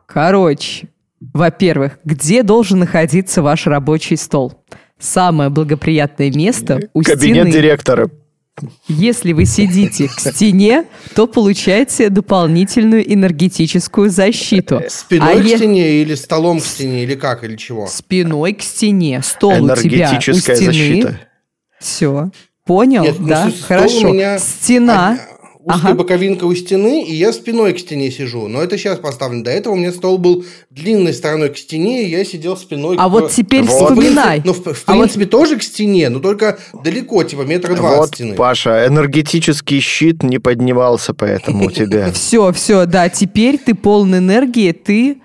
[0.07, 0.89] Короче,
[1.33, 4.65] во-первых, где должен находиться ваш рабочий стол?
[5.03, 7.35] Самое благоприятное место у Кабинет стены.
[7.39, 8.09] Кабинет директора.
[8.87, 10.85] Если вы сидите к стене,
[11.15, 14.81] то получаете дополнительную энергетическую защиту.
[14.89, 17.87] Спиной а к стене или столом к стене, или как, или чего?
[17.87, 19.21] Спиной к стене.
[19.23, 20.55] Стол у тебя у стены.
[20.55, 21.19] защита.
[21.79, 22.29] Все.
[22.65, 23.45] Понял, Нет, ну, да?
[23.45, 24.09] Ну, Хорошо.
[24.09, 24.39] Меня...
[24.39, 25.19] Стена
[25.63, 25.95] узкая ага.
[25.95, 28.47] боковинка у стены, и я спиной к стене сижу.
[28.47, 29.45] Но это сейчас поставлено.
[29.45, 33.07] До этого у меня стол был длинной стороной к стене, и я сидел спиной а
[33.07, 33.11] к...
[33.11, 33.91] вот теперь вот.
[33.91, 34.41] вспоминай.
[34.43, 35.29] Ну, в, в а принципе, вот...
[35.29, 38.35] тоже к стене, но только далеко, типа метра два вот, от стены.
[38.35, 42.11] Паша, энергетический щит не поднимался поэтому у тебя.
[42.13, 45.17] Все, все, да, теперь ты полон энергии, ты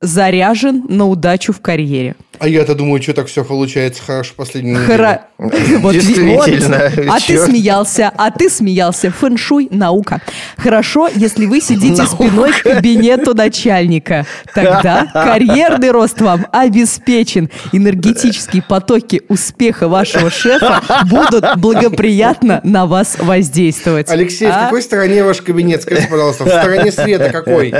[0.00, 2.16] заряжен на удачу в карьере.
[2.38, 5.26] А я-то думаю, что так все получается хорошо последнюю Хра...
[5.38, 6.90] вот, Действительно.
[6.96, 7.06] Вот.
[7.08, 9.10] А ты смеялся, а ты смеялся.
[9.10, 10.20] Фэншуй– наука.
[10.56, 12.14] Хорошо, если вы сидите наука.
[12.14, 14.26] спиной к кабинету начальника.
[14.54, 17.50] Тогда карьерный рост вам обеспечен.
[17.72, 24.08] Энергетические потоки успеха вашего шефа будут благоприятно на вас воздействовать.
[24.10, 24.52] Алексей, а?
[24.52, 25.82] в какой стороне ваш кабинет?
[25.82, 27.74] Скажите, пожалуйста, в стороне света какой?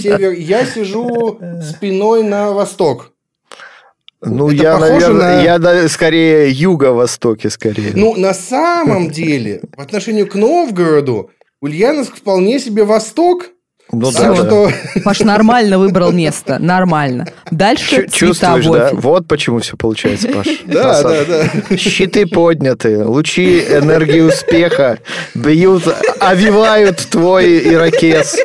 [0.00, 0.32] Север.
[0.32, 3.12] Я сижу спиной на восток.
[4.22, 5.42] Ну, это я, наверное, на...
[5.42, 7.92] я да, скорее юго-востоке, скорее.
[7.94, 11.30] Ну, на самом деле, по отношению к Новгороду,
[11.62, 13.48] Ульяновск вполне себе восток.
[13.92, 14.70] Ну, да, что...
[15.04, 17.26] Паш нормально выбрал место, нормально.
[17.50, 18.90] Дальше Чувствуешь, да?
[18.92, 20.46] Вот почему все получается, Паш.
[20.66, 21.76] Да, да, да.
[21.76, 24.98] Щиты подняты, лучи энергии успеха
[25.34, 25.82] бьют,
[26.20, 28.36] овивают твой ирокез.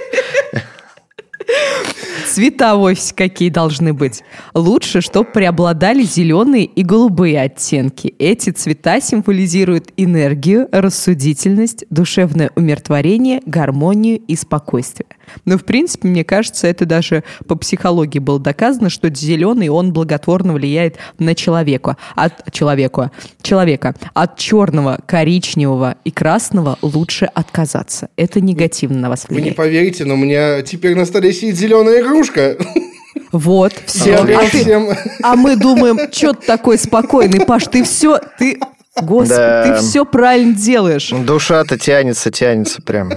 [2.35, 4.21] Цвета вовсе какие должны быть.
[4.53, 8.13] Лучше, чтобы преобладали зеленые и голубые оттенки.
[8.19, 15.07] Эти цвета символизируют энергию, рассудительность, душевное умиротворение, гармонию и спокойствие.
[15.45, 20.53] Но, в принципе, мне кажется, это даже по психологии было доказано, что зеленый, он благотворно
[20.53, 21.97] влияет на человека.
[22.15, 23.11] От человека.
[23.41, 23.95] человека.
[24.13, 28.09] От черного, коричневого и красного лучше отказаться.
[28.15, 29.45] Это негативно на вас влияет.
[29.45, 32.57] Вы не поверите, но у меня теперь на столе сидит зеленая игрушка.
[33.31, 34.15] Вот, все.
[34.15, 38.59] А, а, ты, а мы думаем, что ты такой спокойный, Паш, ты все, ты,
[39.01, 39.63] господи, да.
[39.63, 41.09] ты все правильно делаешь.
[41.09, 43.11] Душа-то тянется, тянется прям.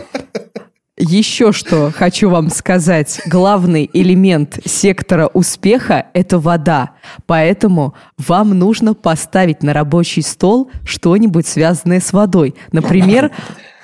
[1.01, 3.21] Еще что хочу вам сказать.
[3.27, 6.91] Главный элемент сектора успеха– это вода.
[7.27, 12.57] Поэтому вам нужно поставить на рабочий стол что-нибудь связанное с водой.
[12.73, 13.31] Например,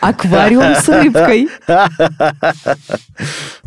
[0.00, 1.48] аквариум с рыбкой.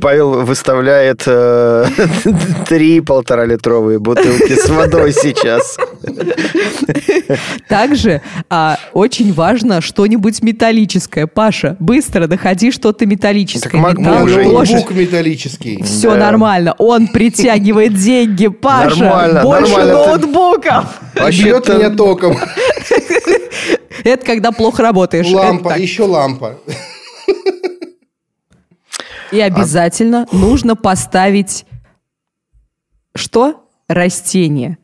[0.00, 1.86] Павел выставляет э,
[2.68, 5.76] три полторалитровые бутылки с водой сейчас.
[7.68, 11.26] Также а, очень важно что-нибудь металлическое.
[11.26, 13.82] Паша, быстро доходи что-то металлическое.
[13.82, 15.82] Так Металл, уже ноутбук металлический.
[15.82, 16.18] Все да.
[16.18, 16.74] нормально.
[16.78, 18.48] Он притягивает деньги.
[18.48, 20.06] Паша, нормально, больше нормально.
[20.06, 20.84] ноутбуков.
[21.14, 22.38] Бьет меня током.
[24.04, 25.28] Это когда плохо работаешь.
[25.28, 26.58] Лампа, еще лампа.
[29.32, 30.36] И обязательно а...
[30.36, 31.64] нужно поставить
[33.14, 33.68] что?
[33.88, 34.78] Растение.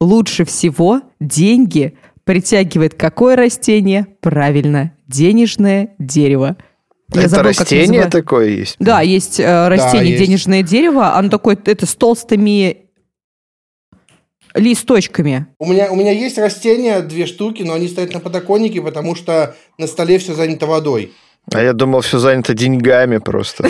[0.00, 4.06] Лучше всего деньги притягивает какое растение?
[4.20, 6.56] Правильно, денежное дерево.
[7.12, 8.76] Я это забыл, растение такое есть?
[8.78, 10.70] Да, есть э, растение да, денежное есть.
[10.70, 11.16] дерево.
[11.16, 12.88] Оно такое, это с толстыми
[14.54, 15.46] листочками.
[15.58, 19.56] У меня, у меня есть растения, две штуки, но они стоят на подоконнике, потому что
[19.78, 21.12] на столе все занято водой.
[21.50, 23.66] А я думал, все занято деньгами просто.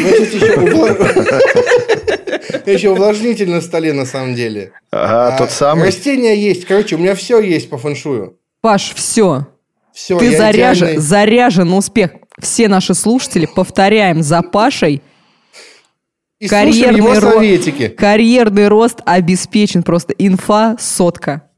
[2.66, 4.72] Еще увлажнитель на столе, на самом деле.
[4.90, 5.87] Ага, тот самый.
[5.87, 6.64] Растения есть.
[6.66, 8.38] Короче, у меня все есть по фэншую.
[8.61, 9.46] Паш, все.
[9.92, 11.02] Все, Ты заряжен, идеальный...
[11.02, 12.12] заряжен на успех.
[12.38, 15.02] Все наши слушатели, повторяем за Пашей.
[16.38, 17.90] И карьерный, ро...
[17.96, 20.14] карьерный рост обеспечен просто.
[20.14, 21.50] Инфа сотка.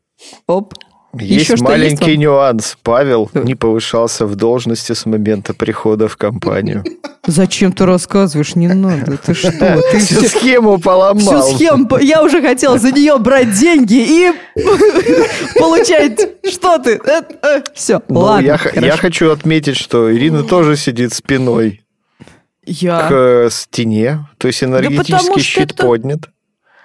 [0.46, 0.74] Оп.
[1.18, 2.76] Есть Еще маленький есть нюанс.
[2.82, 6.84] Павел не повышался в должности с момента прихода в компанию.
[7.26, 8.54] Зачем ты рассказываешь?
[8.54, 9.16] Не надо.
[9.16, 9.80] Ты что?
[9.90, 10.28] Ты всю все...
[10.28, 11.42] схему поломал.
[11.42, 11.98] Всю схему.
[11.98, 14.32] Я уже хотел за нее брать деньги и
[15.58, 16.20] получать...
[16.46, 17.00] Что ты?
[17.04, 18.58] Э, э, все, ну, ладно.
[18.74, 21.82] Я, хочу отметить, что Ирина тоже сидит спиной
[22.66, 24.28] к э, стене.
[24.38, 26.28] То есть энергетический щит поднят.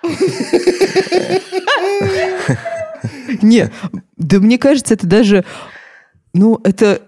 [3.42, 3.72] Не,
[4.18, 5.46] да мне кажется, это даже,
[6.34, 7.02] ну, это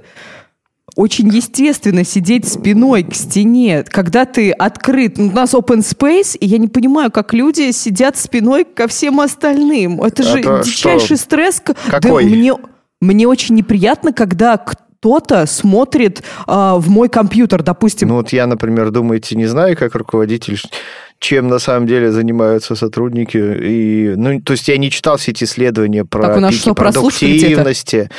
[0.96, 5.18] очень естественно сидеть спиной к стене, когда ты открыт.
[5.20, 10.02] У нас open space, и я не понимаю, как люди сидят спиной ко всем остальным.
[10.02, 11.26] Это же это дичайший что?
[11.26, 11.62] стресс.
[11.62, 12.24] Какой?
[12.24, 12.54] Да, мне,
[13.00, 18.10] мне очень неприятно, когда кто-то смотрит э, в мой компьютер, допустим.
[18.10, 20.60] Ну вот я, например, думаете, не знаю, как руководитель
[21.22, 23.38] чем на самом деле занимаются сотрудники.
[23.38, 26.62] И, ну, то есть я не читал все эти исследования про так, у нас пики
[26.62, 28.10] что, продуктивности.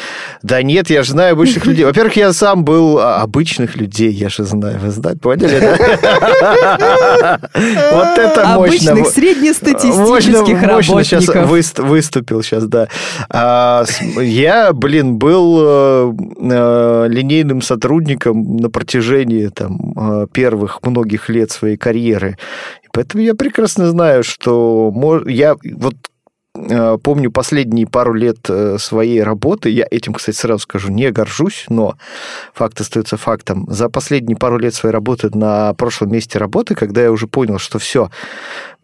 [0.42, 1.84] Да нет, я же знаю обычных людей.
[1.84, 4.78] Во-первых, я сам был а, обычных людей, я же знаю.
[4.78, 7.40] Вы знаете, поняли, да?
[7.92, 8.92] Вот это мощно.
[8.92, 11.06] Обычных среднестатистических работников.
[11.06, 12.86] сейчас выступил сейчас, да.
[13.28, 13.84] А,
[14.20, 21.76] я, блин, был э, э, линейным сотрудником на протяжении там э, первых многих лет своей
[21.76, 22.36] карьеры.
[22.92, 24.92] Поэтому я прекрасно знаю, что
[25.26, 25.94] я вот
[26.55, 31.64] э, помню последние пару лет э, своей работы, я этим, кстати, сразу скажу, не горжусь,
[31.70, 31.96] но
[32.52, 33.66] факт остается фактом.
[33.68, 37.78] За последние пару лет своей работы на прошлом месте работы, когда я уже понял, что
[37.78, 38.11] все,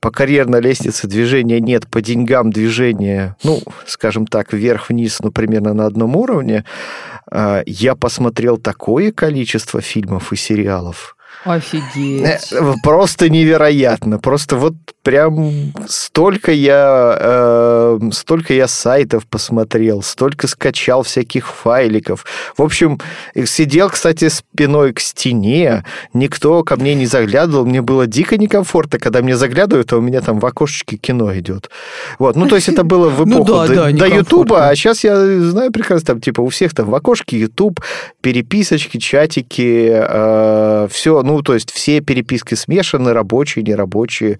[0.01, 5.85] по карьерной лестнице движения нет, по деньгам движения, ну, скажем так, вверх-вниз, ну, примерно на
[5.85, 6.65] одном уровне,
[7.31, 12.53] э, я посмотрел такое количество фильмов и сериалов, Офигеть.
[12.53, 14.19] Э, просто невероятно.
[14.19, 22.27] Просто вот прям столько я, э, столько я сайтов посмотрел, столько скачал всяких файликов.
[22.57, 23.01] В общем,
[23.47, 29.23] сидел, кстати, спиной к стене, никто ко мне не заглядывал, мне было дико некомфортно, когда
[29.23, 31.71] мне заглядывают, а у меня там в окошечке кино идет.
[32.19, 35.73] Вот, ну то есть это было в ну эпоху до Ютуба, а сейчас я знаю
[35.73, 37.81] прекрасно, там типа у всех там в окошке Ютуб,
[38.21, 44.39] переписочки, чатики, э, все, ну то есть все переписки смешаны, рабочие, нерабочие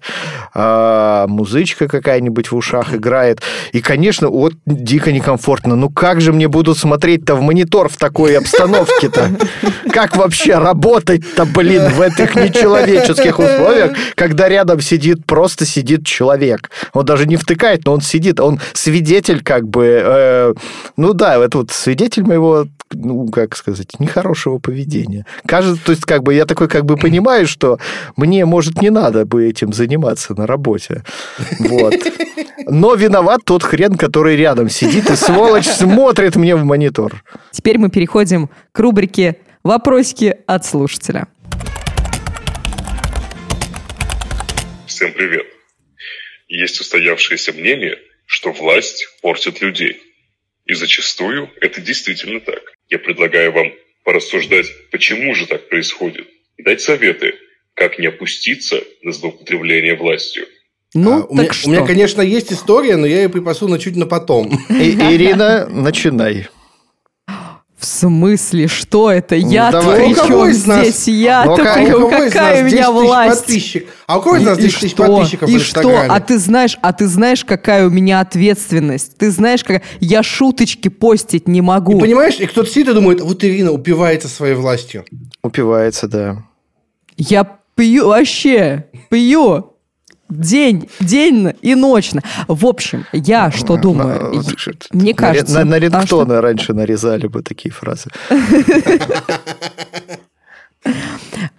[0.55, 3.41] а, музычка какая-нибудь в ушах играет.
[3.73, 5.75] И, конечно, вот дико некомфортно.
[5.75, 9.29] Ну как же мне будут смотреть-то в монитор в такой обстановке-то?
[9.91, 16.69] Как вообще работать-то, блин, в этих нечеловеческих условиях, когда рядом сидит, просто сидит человек.
[16.93, 20.01] Он даже не втыкает, но он сидит, он свидетель как бы...
[20.03, 20.53] Э,
[20.95, 25.25] ну да, это вот свидетель моего, ну, как сказать, нехорошего поведения.
[25.45, 27.79] Кажется, то есть как бы я такой как бы понимаю, что
[28.15, 31.03] мне, может, не надо бы этим заниматься на работе.
[31.59, 31.95] Вот.
[32.67, 37.23] Но виноват тот хрен, который рядом сидит и, сволочь, смотрит мне в монитор.
[37.51, 41.27] Теперь мы переходим к рубрике «Вопросики от слушателя».
[44.85, 45.45] Всем привет.
[46.47, 50.01] Есть устоявшееся мнение, что власть портит людей.
[50.65, 52.59] И зачастую это действительно так.
[52.89, 53.71] Я предлагаю вам
[54.03, 56.27] порассуждать, почему же так происходит,
[56.59, 57.33] и дать советы,
[57.73, 60.45] как не опуститься на злоупотребление властью.
[60.93, 61.69] Ну, а, так у, меня, что?
[61.69, 64.47] у меня, конечно, есть история, но я ее припасу на чуть на потом.
[64.69, 66.47] Ирина, начинай.
[67.79, 69.35] В смысле, что это?
[69.35, 71.07] Я ну, при чем здесь?
[71.07, 72.29] Я-то ну, при...
[72.29, 73.45] Какая у меня власть?
[73.45, 73.87] Подписчик.
[74.05, 76.05] А у кого из нас 10 тысяч подписчиков И что?
[76.09, 79.17] А ты знаешь, а ты знаешь, какая у меня ответственность?
[79.17, 81.97] Ты знаешь, как я шуточки постить не могу.
[81.99, 85.05] И понимаешь, и кто-то сидит и думает, вот Ирина упивается своей властью.
[85.41, 86.48] Упивается, да.
[87.19, 89.75] Я пью вообще, пью.
[90.29, 92.21] День, день и ночно.
[92.47, 94.31] В общем, я что думаю?
[94.35, 94.43] Ну,
[94.91, 95.53] Мне кажется...
[95.55, 98.09] На, на, на рингтоны а раньше нарезали бы такие фразы.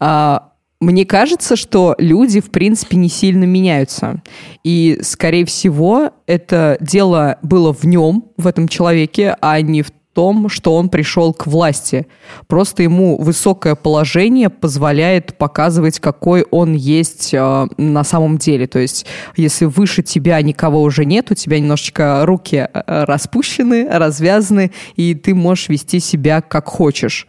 [0.02, 4.22] А, мне кажется, что люди, в принципе, не сильно меняются.
[4.64, 10.48] И, скорее всего, это дело было в нем, в этом человеке, а не в том,
[10.48, 12.06] что он пришел к власти.
[12.46, 18.66] Просто ему высокое положение позволяет показывать, какой он есть э, на самом деле.
[18.66, 24.72] То есть, если выше тебя никого уже нет, у тебя немножечко руки э, распущены, развязаны,
[24.96, 27.26] и ты можешь вести себя как хочешь.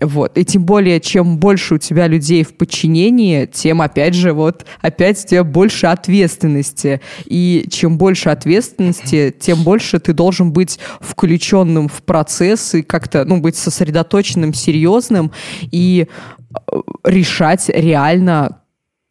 [0.00, 0.38] Вот.
[0.38, 5.24] И тем более, чем больше у тебя людей в подчинении, тем, опять же, вот, опять
[5.24, 7.00] у тебя больше ответственности.
[7.24, 13.40] И чем больше ответственности, тем больше ты должен быть включенным в процесс и как-то, ну,
[13.40, 15.32] быть сосредоточенным, серьезным
[15.62, 18.62] и э, решать реально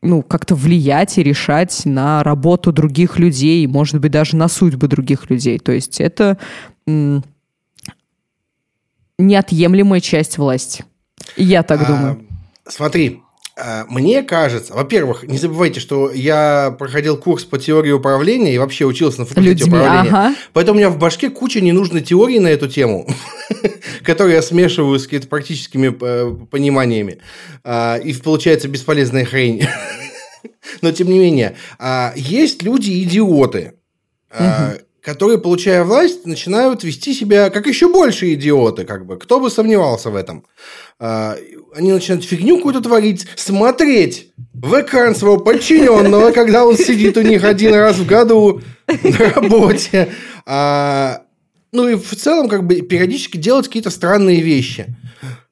[0.02, 5.30] ну, как-то влиять и решать на работу других людей, может быть, даже на судьбы других
[5.30, 5.58] людей.
[5.60, 6.38] То есть это
[9.18, 10.86] неотъемлемая часть власти.
[11.36, 12.26] Я так а, думаю.
[12.68, 13.22] Смотри,
[13.60, 18.86] а, мне кажется, во-первых, не забывайте, что я проходил курс по теории управления и вообще
[18.86, 20.10] учился на факультете Людьми, управления.
[20.10, 20.36] Ага.
[20.54, 23.08] Поэтому у меня в башке куча ненужной теории на эту тему,
[24.04, 27.20] которую я смешиваю с какими-то практическими э, пониманиями.
[27.64, 29.66] А, и получается бесполезная хрень.
[30.82, 31.56] Но тем не менее,
[32.16, 33.74] есть люди-идиоты,
[35.08, 39.18] которые, получая власть, начинают вести себя как еще больше идиоты, как бы.
[39.18, 40.44] Кто бы сомневался в этом.
[41.00, 41.38] А,
[41.74, 47.46] они начинают фигню какую-то творить, смотреть в экран своего подчиненного, когда он сидит у них
[47.46, 50.10] один раз в году на работе.
[50.46, 51.22] А,
[51.72, 54.88] ну и в целом, как бы, периодически делать какие-то странные вещи.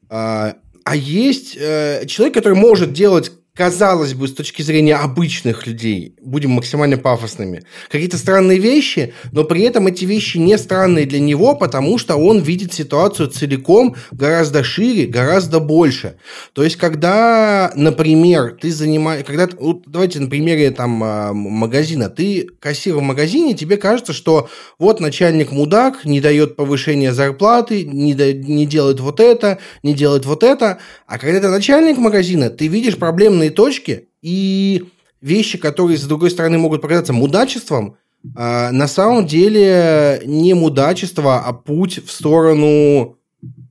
[0.09, 6.15] А, а есть э, человек, который может делать казалось бы, с точки зрения обычных людей,
[6.21, 11.55] будем максимально пафосными, какие-то странные вещи, но при этом эти вещи не странные для него,
[11.55, 16.17] потому что он видит ситуацию целиком гораздо шире, гораздо больше.
[16.53, 19.25] То есть, когда, например, ты занимаешь...
[19.25, 22.09] Когда, вот давайте на примере там а, магазина.
[22.09, 28.13] Ты кассир в магазине, тебе кажется, что вот начальник мудак, не дает повышения зарплаты, не,
[28.13, 30.79] да, не делает вот это, не делает вот это.
[31.07, 34.85] А когда ты начальник магазина, ты видишь проблемные определенные точки и
[35.21, 37.97] вещи, которые, с другой стороны, могут показаться мудачеством,
[38.35, 43.17] а, на самом деле не мудачество, а путь в сторону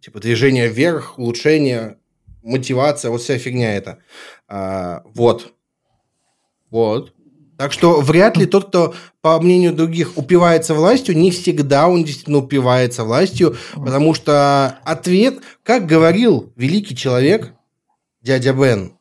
[0.01, 1.97] типа движения вверх, улучшения,
[2.43, 3.99] мотивация, вот вся фигня это.
[4.49, 5.53] А, вот.
[6.71, 7.13] Вот.
[7.57, 12.39] Так что вряд ли тот, кто, по мнению других, упивается властью, не всегда он действительно
[12.39, 17.53] упивается властью, потому что ответ, как говорил великий человек,
[18.23, 18.94] дядя Бен,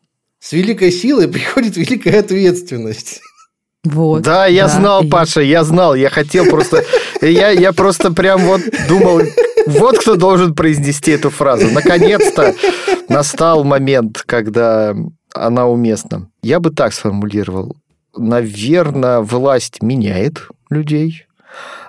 [0.44, 3.22] с великой силой приходит великая ответственность.
[3.86, 4.22] Вот.
[4.22, 5.10] Да, я да, знал, и...
[5.10, 6.84] Паша, я знал, я хотел просто,
[7.22, 9.22] я, я просто прям вот думал,
[9.68, 11.70] вот кто должен произнести эту фразу.
[11.70, 12.56] Наконец-то
[13.10, 14.96] настал момент, когда
[15.34, 16.30] она уместна.
[16.41, 17.76] Я бы так сформулировал.
[18.16, 21.26] Наверное, власть меняет людей,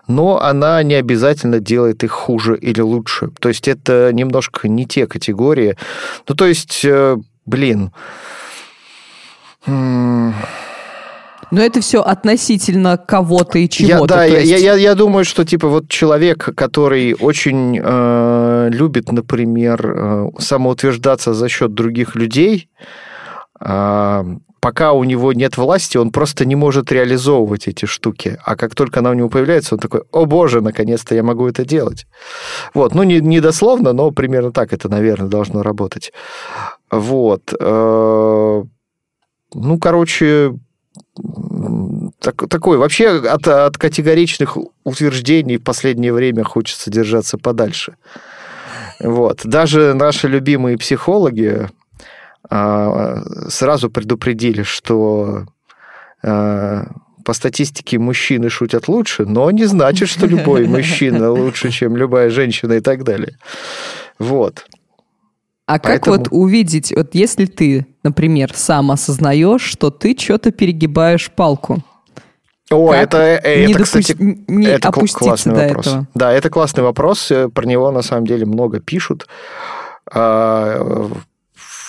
[0.08, 3.30] но она не обязательно делает их хуже или лучше.
[3.38, 5.76] То есть это немножко не те категории.
[6.28, 7.92] Ну, то есть, э, блин,
[9.66, 10.32] но
[11.62, 14.14] это все относительно кого-то и чего-то.
[14.14, 14.50] Я, да, есть...
[14.50, 21.32] я, я, я думаю, что типа вот человек, который очень э, любит, например, э, самоутверждаться
[21.34, 22.68] за счет других людей,
[23.60, 24.24] э,
[24.60, 28.38] пока у него нет власти, он просто не может реализовывать эти штуки.
[28.44, 31.64] А как только она у него появляется, он такой, о боже, наконец-то я могу это
[31.64, 32.06] делать.
[32.72, 36.12] Вот, ну не, не дословно, но примерно так это, наверное, должно работать.
[36.90, 37.52] Вот.
[37.60, 38.62] Э,
[39.54, 40.54] ну, короче,
[42.20, 42.76] так, такой.
[42.78, 47.96] Вообще от, от категоричных утверждений в последнее время хочется держаться подальше.
[49.00, 49.40] Вот.
[49.44, 51.68] Даже наши любимые психологи
[52.48, 55.46] а, сразу предупредили, что
[56.22, 56.86] а,
[57.24, 62.74] по статистике мужчины шутят лучше, но не значит, что любой мужчина лучше, чем любая женщина
[62.74, 63.38] и так далее.
[64.18, 64.66] Вот.
[65.66, 65.98] А Поэтому...
[65.98, 71.82] как вот увидеть, вот если ты, например, сам осознаешь, что ты что-то перегибаешь палку?
[72.70, 74.24] О, как это, это, не кстати, допу...
[74.48, 75.86] не это классный вопрос.
[75.86, 76.06] Этого.
[76.14, 77.30] Да, это классный вопрос.
[77.30, 79.26] Э, про него на самом деле много пишут.
[80.12, 81.10] А,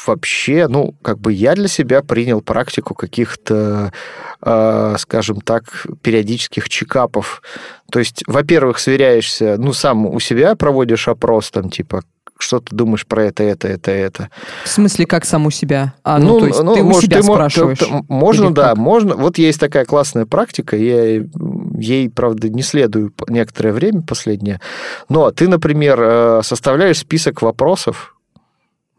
[0.06, 3.92] вообще, ну, как бы я для себя принял практику каких-то,
[4.42, 7.42] э, скажем так, периодических чекапов.
[7.92, 12.04] То есть, во-первых, сверяешься, ну, сам у себя проводишь опрос, там, типа,
[12.38, 14.30] что ты думаешь про это, это, это, это.
[14.64, 15.94] В смысле, как саму себя?
[16.04, 17.78] А, ну, ну то есть ну, ты может, у себя ты, спрашиваешь?
[17.80, 18.78] Ты, можно, да, как?
[18.78, 19.16] можно.
[19.16, 21.24] Вот есть такая классная практика, я
[21.80, 24.60] ей, правда, не следую некоторое время последнее,
[25.10, 28.15] но ты, например, э, составляешь список вопросов,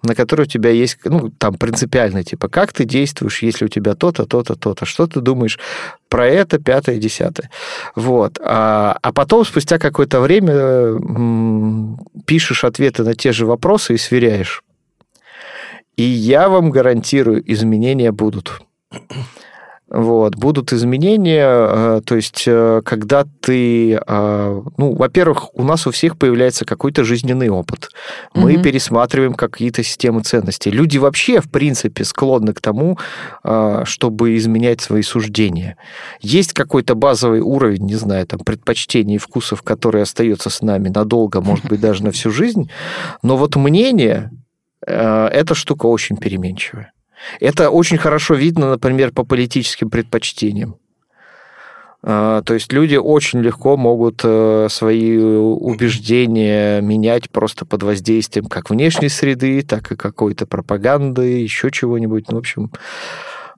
[0.07, 3.95] на которые у тебя есть, ну, там, принципиально, типа, как ты действуешь, если у тебя
[3.95, 5.59] то-то, то-то, то-то, что ты думаешь
[6.09, 7.51] про это, пятое, десятое.
[7.95, 8.39] Вот.
[8.43, 14.63] А, а потом, спустя какое-то время, м- пишешь ответы на те же вопросы и сверяешь.
[15.97, 18.61] И я вам гарантирую, изменения будут.
[19.89, 25.93] Вот, будут изменения, э, то есть, э, когда ты, э, ну, во-первых, у нас у
[25.93, 27.91] всех появляется какой-то жизненный опыт.
[28.35, 28.63] Мы угу.
[28.65, 30.73] пересматриваем какие-то системы ценностей.
[30.73, 32.99] Люди вообще, в принципе, склонны к тому,
[33.85, 35.77] чтобы изменять свои суждения.
[36.21, 41.41] Есть какой-то базовый уровень, не знаю, там, предпочтений и вкусов, который остается с нами надолго,
[41.41, 42.71] может быть, даже на всю жизнь.
[43.23, 44.31] Но вот мнение,
[44.81, 46.93] эта штука очень переменчивая.
[47.41, 50.77] Это очень хорошо видно, например, по политическим предпочтениям.
[52.03, 58.71] А, то есть люди очень легко могут э, свои убеждения менять просто под воздействием как
[58.71, 62.27] внешней среды, так и какой-то пропаганды, еще чего-нибудь.
[62.29, 62.71] Ну, в общем,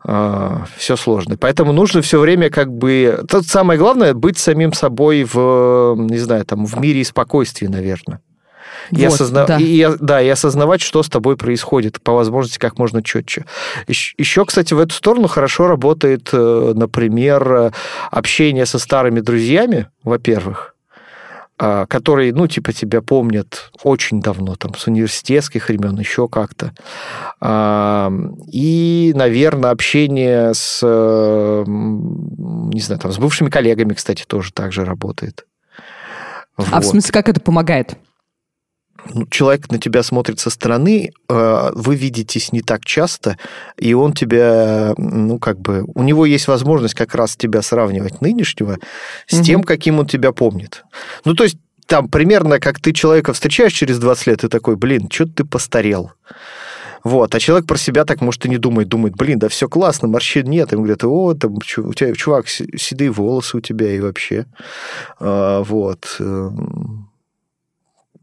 [0.02, 1.36] а, все сложно.
[1.36, 3.22] Поэтому нужно все время как бы...
[3.28, 8.20] Тут самое главное быть самим собой в, не знаю, там, в мире и спокойствии, наверное.
[8.90, 9.46] И, вот, осозна...
[9.46, 9.58] да.
[9.58, 13.44] И, да, и осознавать, что с тобой происходит, по возможности как можно четче.
[13.86, 17.72] Еще, кстати, в эту сторону хорошо работает, э, например,
[18.10, 20.74] общение со старыми друзьями, во-первых,
[21.60, 26.72] а, которые, ну, типа, тебя помнят очень давно, там, с университетских времен, еще как-то.
[27.40, 28.12] А,
[28.46, 30.80] и, наверное, общение с,
[31.66, 35.46] не знаю, там, с бывшими коллегами, кстати, тоже так же работает.
[36.56, 36.68] Вот.
[36.70, 37.96] А в смысле, как это помогает?
[39.14, 43.38] Ну, человек на тебя смотрит со стороны, э, вы видитесь не так часто,
[43.76, 48.78] и он тебя, ну, как бы, у него есть возможность как раз тебя сравнивать нынешнего
[49.26, 49.44] с угу.
[49.44, 50.84] тем, каким он тебя помнит.
[51.24, 55.08] Ну, то есть, там примерно, как ты человека встречаешь через 20 лет, и такой, блин,
[55.10, 56.12] что ты постарел.
[57.04, 57.34] Вот.
[57.34, 58.88] А человек про себя так, может, и не думает.
[58.88, 60.72] Думает, блин, да все классно, морщин нет.
[60.72, 64.46] Ему говорят, о, там, у тебя, чувак, седые волосы у тебя и вообще.
[65.18, 66.20] А, вот.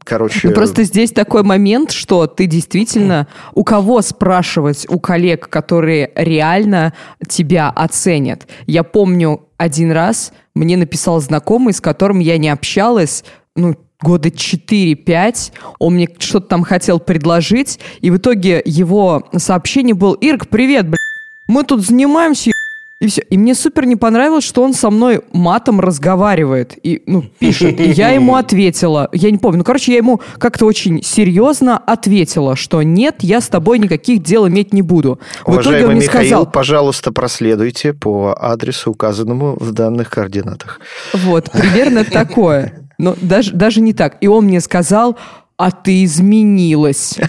[0.06, 0.48] Короче...
[0.48, 3.26] Ну, просто здесь такой момент, что ты действительно...
[3.54, 4.86] У кого спрашивать?
[4.88, 6.92] У коллег, которые реально
[7.28, 8.46] тебя оценят.
[8.66, 13.24] Я помню один раз мне написал знакомый, с которым я не общалась,
[13.56, 20.12] ну, года 4-5, он мне что-то там хотел предложить, и в итоге его сообщение был
[20.14, 21.00] «Ирк, привет, блядь,
[21.48, 22.52] мы тут занимаемся
[22.98, 23.20] и все.
[23.28, 26.78] И мне супер не понравилось, что он со мной матом разговаривает.
[26.82, 27.78] И, ну, пишет.
[27.78, 29.10] И я ему ответила.
[29.12, 29.58] Я не помню.
[29.58, 34.48] Ну, короче, я ему как-то очень серьезно ответила, что нет, я с тобой никаких дел
[34.48, 35.20] иметь не буду.
[35.44, 36.50] В Уважаемый итоге он мне Михаил, сказал...
[36.50, 40.80] пожалуйста, проследуйте по адресу, указанному в данных координатах.
[41.12, 42.88] Вот, примерно такое.
[42.96, 44.16] Но даже, даже не так.
[44.22, 45.18] И он мне сказал,
[45.58, 47.18] а ты изменилась.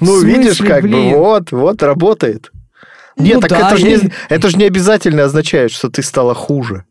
[0.00, 2.50] Ну, видишь, как бы, вот, вот, работает.
[3.18, 6.34] Нет, ну, так да, это, же не, это же не обязательно означает, что ты стала
[6.34, 6.84] хуже.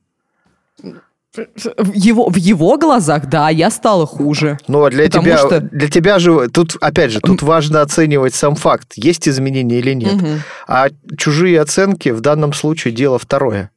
[1.35, 4.57] В его, в его глазах, да, я стала хуже.
[4.67, 5.61] Ну, а для тебя, что...
[5.61, 10.15] для тебя же, тут, опять же, тут важно оценивать сам факт, есть изменения или нет.
[10.15, 10.27] Угу.
[10.67, 13.69] А чужие оценки в данном случае дело второе.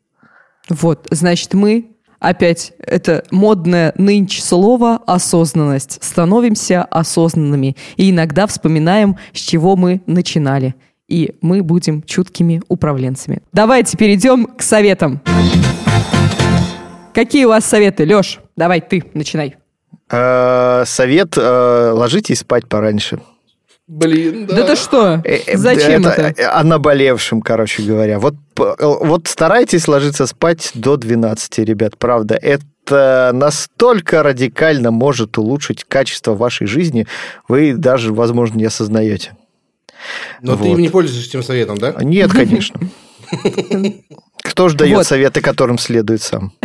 [0.70, 5.98] Вот, значит, мы опять это модное нынче слово осознанность.
[6.02, 10.74] Становимся осознанными и иногда вспоминаем, с чего мы начинали
[11.10, 13.42] и мы будем чуткими управленцами.
[13.52, 15.20] Давайте перейдем к советам.
[17.12, 18.38] Какие у вас советы, Леш?
[18.56, 19.56] Давай ты, начинай.
[20.10, 23.20] Э, совет э, ложитесь спать пораньше.
[23.88, 24.56] Блин, да.
[24.56, 25.20] Да ты что?
[25.24, 26.22] Э, Зачем это?
[26.22, 26.56] это?
[26.56, 28.20] О наболевшем, короче говоря.
[28.20, 32.36] Вот, вот старайтесь ложиться спать до 12, ребят, правда.
[32.36, 37.06] Это настолько радикально может улучшить качество вашей жизни,
[37.48, 39.32] вы даже, возможно, не осознаете.
[40.42, 40.64] Но вот.
[40.64, 41.94] ты им не пользуешься этим советом, да?
[42.02, 42.80] Нет, конечно.
[44.42, 45.06] Кто же дает вот.
[45.06, 46.52] советы, которым следует сам?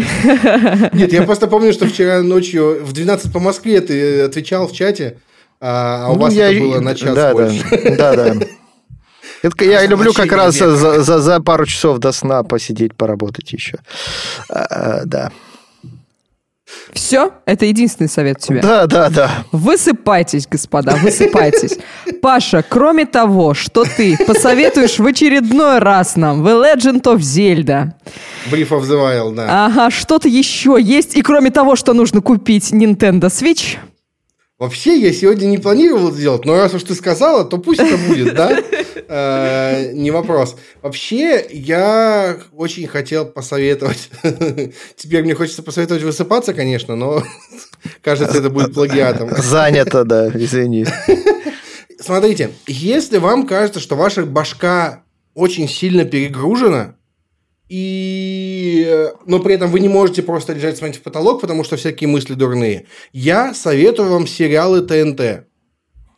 [0.94, 5.18] Нет, я просто помню, что вчера ночью в 12 по Москве ты отвечал в чате,
[5.60, 6.52] а, а у ну, вас я...
[6.52, 7.64] это было на час да, больше.
[7.98, 8.36] Да, да.
[9.42, 13.80] Это я люблю как раз за, за, за пару часов до сна посидеть, поработать еще.
[14.50, 15.32] А, а, да.
[16.94, 17.32] Все?
[17.46, 18.62] Это единственный совет тебе?
[18.62, 19.32] Да, да, да.
[19.52, 21.78] Высыпайтесь, господа, высыпайтесь.
[22.22, 27.92] Паша, кроме того, что ты посоветуешь в очередной раз нам The Legend of Zelda.
[28.52, 29.66] Brief of the Wild, да.
[29.68, 31.16] Ага, что-то еще есть.
[31.16, 33.78] И кроме того, что нужно купить Nintendo Switch,
[34.58, 37.98] Вообще, я сегодня не планировал это делать, но раз уж ты сказала, то пусть это
[37.98, 38.58] будет, да?
[39.08, 40.56] Э, не вопрос.
[40.82, 44.10] Вообще, я очень хотел посоветовать.
[44.96, 47.22] Теперь мне хочется посоветовать высыпаться, конечно, но
[48.02, 49.30] кажется, это будет плагиатом.
[49.38, 50.88] Занято, да, извини.
[52.00, 55.04] смотрите, если вам кажется, что ваша башка
[55.36, 56.96] очень сильно перегружена,
[57.70, 59.10] и...
[59.26, 62.34] но при этом вы не можете просто лежать смотреть в потолок, потому что всякие мысли
[62.34, 65.48] дурные, я советую вам сериалы ТНТ.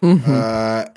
[0.01, 0.21] Угу.
[0.27, 0.89] А,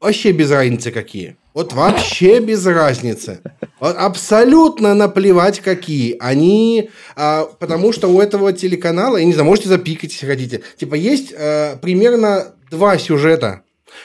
[0.00, 1.36] вообще без разницы какие.
[1.54, 3.40] Вот вообще без разницы.
[3.80, 6.16] Вот абсолютно наплевать какие.
[6.18, 10.62] Они, а, потому что у этого телеканала, я не знаю, можете запикать, если хотите.
[10.76, 13.62] Типа есть а, примерно два сюжета.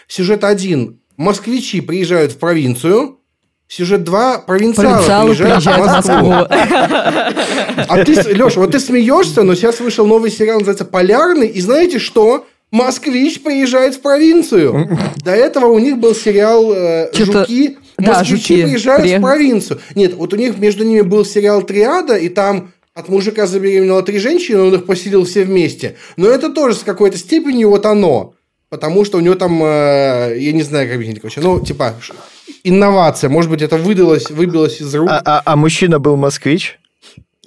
[0.07, 1.01] Сюжет один.
[1.17, 3.18] Москвичи приезжают в провинцию.
[3.69, 4.39] Сюжет 2.
[4.39, 6.31] Провинциалы, Провинциалы приезжают, приезжают в Москву.
[7.87, 11.47] А ты, Леша, вот ты смеешься, но сейчас вышел новый сериал, называется «Полярный».
[11.47, 12.47] И знаете что?
[12.71, 14.97] Москвич приезжает в провинцию.
[15.23, 17.77] До этого у них был сериал э, «Жуки».
[17.99, 18.63] Да, Москвичи жуки.
[18.63, 19.17] приезжают При...
[19.17, 19.79] в провинцию.
[19.93, 24.17] Нет, вот у них между ними был сериал «Триада», и там от мужика забеременела три
[24.17, 25.95] женщины, он их поселил все вместе.
[26.17, 28.33] Но это тоже с какой-то степенью вот оно.
[28.69, 31.95] Потому что у него там, э, я не знаю, как объяснить, короче, ну, типа,
[32.63, 33.29] инновация.
[33.29, 35.09] Может быть, это выдалось, выбилось из рук.
[35.09, 36.79] А, а, а мужчина был москвич?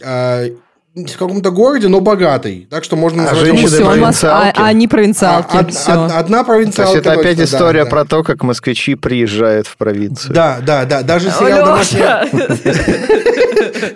[0.04, 0.46] А,
[0.94, 2.66] в каком-то городе, но богатый.
[2.70, 4.58] Так что можно а назвать его провинциалки.
[4.58, 5.56] А, а они провинциалки.
[5.56, 6.92] А, од, од, одна провинциалка.
[6.92, 8.08] То есть это опять точно, история да, про да.
[8.08, 10.34] то, как москвичи приезжают в провинцию.
[10.34, 11.02] Да, да, да.
[11.02, 12.00] Даже сериал «Домашний...»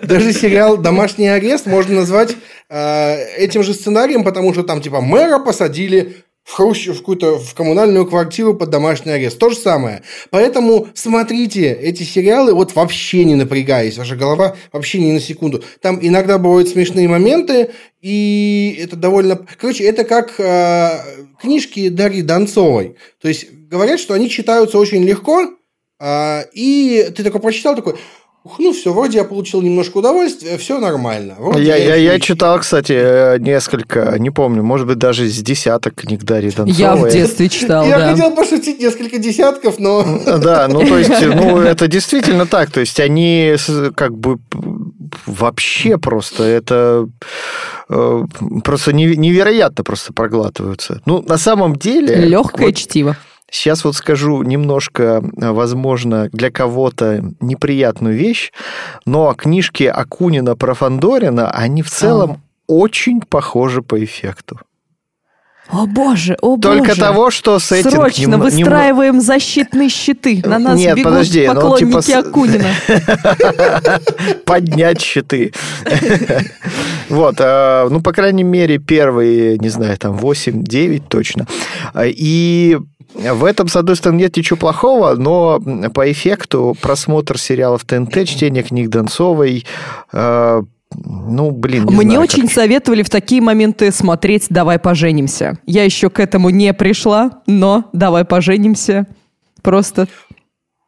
[0.07, 2.35] Даже сериал «Домашний арест» можно назвать
[2.69, 6.15] э, этим же сценарием, потому что там типа мэра посадили
[6.47, 9.37] в, какую-то в коммунальную квартиру под домашний арест.
[9.37, 10.01] То же самое.
[10.29, 15.63] Поэтому смотрите эти сериалы, вот вообще не напрягаясь, ваша голова вообще ни на секунду.
[15.81, 17.71] Там иногда бывают смешные моменты,
[18.01, 19.45] и это довольно...
[19.59, 20.99] Короче, это как э,
[21.41, 22.95] книжки Дарьи Донцовой.
[23.21, 25.49] То есть говорят, что они читаются очень легко,
[25.99, 27.95] э, и ты такой прочитал, такой,
[28.59, 31.35] ну, все, вроде я получил немножко удовольствия, все нормально.
[31.39, 35.41] Вроде я, я, я, я читал, кстати, э, несколько, не помню, может быть, даже с
[35.41, 36.73] десяток книг Дарьи Донцовой.
[36.73, 38.11] Я в детстве читал, Я да.
[38.11, 40.03] хотел пошутить несколько десятков, но...
[40.25, 42.71] Да, ну, то есть, ну, это действительно так.
[42.71, 43.55] То есть, они
[43.95, 44.39] как бы
[45.25, 47.07] вообще просто это
[47.89, 48.23] э,
[48.63, 51.01] просто невероятно просто проглатываются.
[51.05, 52.15] Ну, на самом деле...
[52.15, 53.17] Легкое вот, чтиво.
[53.49, 58.51] Сейчас вот скажу немножко, возможно, для кого-то неприятную вещь,
[59.05, 62.39] но книжки Акунина про Фандорина, они в целом а.
[62.67, 64.59] очень похожи по эффекту.
[65.69, 67.01] О боже, о Только боже.
[67.01, 67.91] того, что с этим...
[67.91, 68.39] Срочно нем...
[68.39, 69.21] выстраиваем нем...
[69.21, 70.41] защитные щиты.
[70.45, 72.19] На нас Нет, бегут подожди, ну, поклонники ну, типа...
[72.19, 72.69] Акунина.
[74.45, 75.53] Поднять щиты.
[77.09, 81.47] Вот, а, ну, по крайней мере, первые, не знаю, там 8-9 точно.
[82.03, 82.77] И
[83.13, 85.59] в этом, с одной стороны, нет ничего плохого, но
[85.93, 89.65] по эффекту просмотр сериалов ТНТ, чтение книг Донцовой,
[90.11, 90.61] э,
[90.95, 92.51] ну, блин, не Мне знаю, очень как...
[92.51, 95.59] советовали в такие моменты смотреть «Давай поженимся».
[95.65, 99.05] Я еще к этому не пришла, но «Давай поженимся»
[99.61, 100.07] просто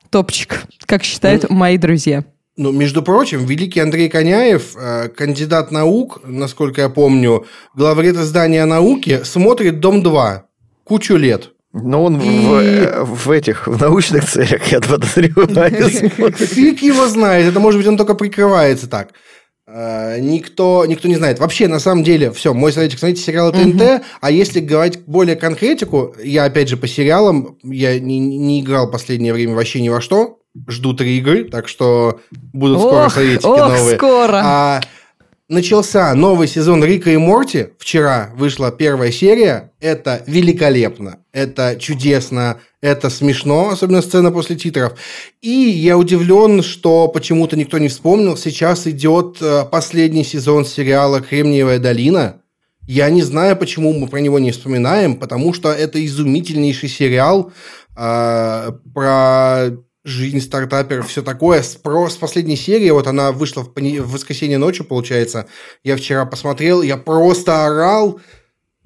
[0.09, 2.23] топчик, как считают ну, мои друзья.
[2.55, 7.45] Ну, между прочим, великий Андрей Коняев, э, кандидат наук, насколько я помню,
[7.75, 10.41] главред издания науки, смотрит «Дом-2»
[10.83, 11.51] кучу лет.
[11.71, 12.87] Но он и...
[13.03, 15.89] в, в этих в научных целях, я подозреваю.
[15.89, 17.45] Фиг его знает.
[17.45, 19.09] Это, может быть, он только прикрывается так.
[19.71, 21.39] А, никто, никто не знает.
[21.39, 24.03] Вообще, на самом деле, все, мой советик, смотрите сериалы ТНТ, угу.
[24.19, 28.91] а если говорить более конкретику, я, опять же, по сериалам, я не, не играл в
[28.91, 33.45] последнее время вообще ни во что, жду три игры, так что будут ох, скоро советики
[33.45, 33.97] ох, новые.
[33.97, 34.41] скоро.
[34.43, 34.81] А,
[35.49, 37.69] начался новый сезон Рика и Морти.
[37.79, 39.73] Вчера вышла первая серия.
[39.81, 44.93] Это великолепно, это чудесно, это смешно, особенно сцена после титров.
[45.41, 48.37] И я удивлен, что почему-то никто не вспомнил.
[48.37, 52.41] Сейчас идет э, последний сезон сериала «Кремниевая долина».
[52.87, 57.51] Я не знаю, почему мы про него не вспоминаем, потому что это изумительнейший сериал
[57.97, 59.69] э, про
[60.03, 61.61] жизнь стартаперов, все такое.
[61.61, 65.47] С, последней серии, вот она вышла в, в воскресенье ночью, получается.
[65.83, 68.19] Я вчера посмотрел, я просто орал.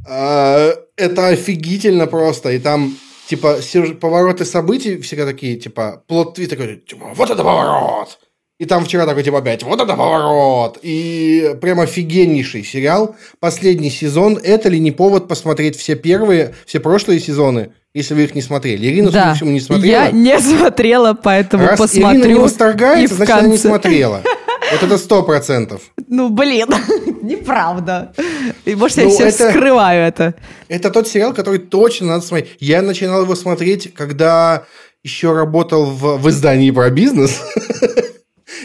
[0.07, 2.51] Э, это офигительно просто.
[2.51, 2.97] И там,
[3.28, 3.59] типа,
[3.99, 8.20] повороты событий всегда такие, типа, плод-твит такой, типа, вот это поворот!
[8.59, 10.80] И там вчера такой, типа, опять, вот это поворот!
[10.82, 13.16] И прям офигеннейший сериал.
[13.39, 14.39] Последний сезон.
[14.41, 17.74] Это ли не повод посмотреть все первые, все прошлые сезоны?
[17.94, 18.88] Если вы их не смотрели.
[18.88, 19.22] Ирина, да.
[19.22, 20.06] судя всему, не смотрела.
[20.06, 22.22] Я не смотрела, поэтому Раз посмотрю.
[22.22, 24.22] Ирина не восторгается, значит, она не смотрела.
[24.72, 25.82] Вот это сто процентов.
[26.08, 26.68] Ну, блин,
[27.22, 28.14] неправда.
[28.66, 30.34] И, может, я ну, все это, скрываю это.
[30.68, 32.56] Это тот сериал, который точно надо смотреть.
[32.60, 34.64] Я начинал его смотреть, когда
[35.04, 37.41] еще работал в, в издании про бизнес.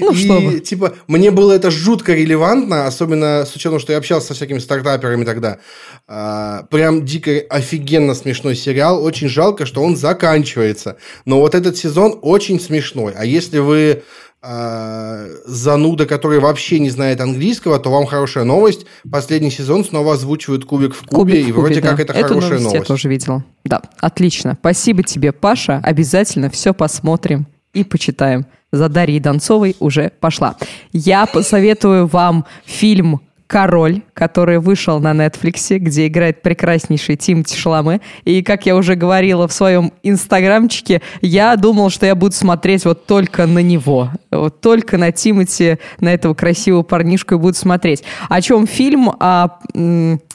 [0.01, 0.61] Ну, и, чтобы.
[0.61, 5.24] типа, мне было это жутко релевантно, особенно с учетом, что я общался со всякими стартаперами
[5.24, 5.59] тогда.
[6.07, 9.03] А, прям дико офигенно смешной сериал.
[9.03, 10.96] Очень жалко, что он заканчивается.
[11.24, 13.14] Но вот этот сезон очень смешной.
[13.16, 14.03] А если вы
[14.40, 18.86] а, зануда, который вообще не знает английского, то вам хорошая новость.
[19.11, 21.88] Последний сезон снова озвучивают кубик в кубе, кубик и в кубе, вроде да.
[21.88, 22.74] как это Эту хорошая новость.
[22.74, 23.44] Я тоже видела.
[23.64, 24.57] Да, отлично.
[24.61, 25.80] Спасибо тебе, Паша.
[25.82, 28.46] Обязательно все посмотрим и почитаем.
[28.70, 30.56] За Дарьей Донцовой уже пошла.
[30.92, 38.02] Я посоветую вам фильм «Король», который вышел на Netflix, где играет прекраснейший Тимати Шаламе.
[38.24, 43.06] И, как я уже говорила в своем инстаграмчике, я думал, что я буду смотреть вот
[43.06, 44.10] только на него.
[44.30, 48.04] Вот только на Тимати, на этого красивого парнишку и буду смотреть.
[48.28, 49.08] О чем фильм?
[49.18, 49.60] О,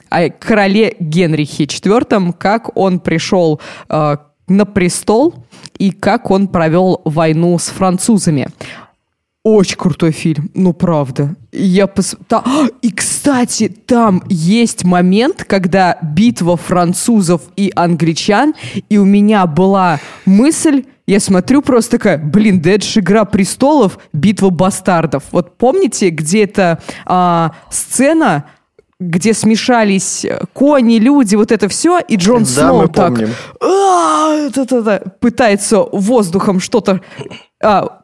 [0.09, 4.17] о короле Генрихе IV, как он пришел э,
[4.47, 5.35] на престол
[5.77, 8.47] и как он провел войну с французами.
[9.43, 11.35] Очень крутой фильм, ну правда.
[11.51, 12.15] Я пос...
[12.27, 12.45] Та...
[12.81, 18.53] И, кстати, там есть момент, когда битва французов и англичан,
[18.87, 23.99] и у меня была мысль, я смотрю просто такая, блин, да это же «Игра престолов»,
[24.13, 25.23] «Битва бастардов».
[25.31, 28.45] Вот помните, где эта а, сцена,
[29.09, 33.13] где смешались кони, люди, вот это все, и Джон да, Сноу так
[33.59, 34.49] а,
[35.19, 37.01] пытается воздухом что-то
[37.61, 38.03] а,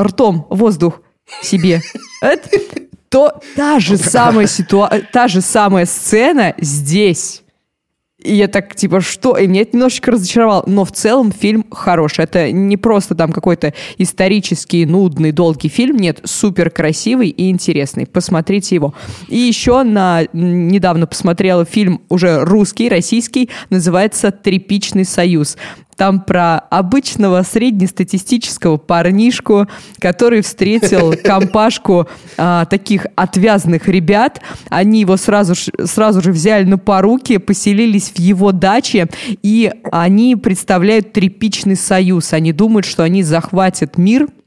[0.00, 1.00] ртом воздух
[1.42, 1.80] себе,
[3.08, 7.43] то та же самая ситуация, та же самая сцена здесь.
[8.24, 9.36] И я так, типа, что?
[9.36, 10.64] И меня это немножечко разочаровало.
[10.66, 12.24] Но в целом фильм хороший.
[12.24, 15.96] Это не просто там какой-то исторический, нудный, долгий фильм.
[15.96, 18.06] Нет, супер красивый и интересный.
[18.06, 18.94] Посмотрите его.
[19.28, 20.22] И еще на...
[20.32, 23.50] недавно посмотрела фильм уже русский, российский.
[23.68, 25.58] Называется «Тряпичный союз».
[25.96, 29.68] Там про обычного среднестатистического парнишку,
[30.00, 34.40] который встретил компашку а, таких отвязных ребят.
[34.68, 39.08] Они его сразу, сразу же взяли на поруки, поселились в его даче,
[39.42, 42.32] и они представляют тряпичный союз.
[42.32, 44.28] Они думают, что они захватят мир–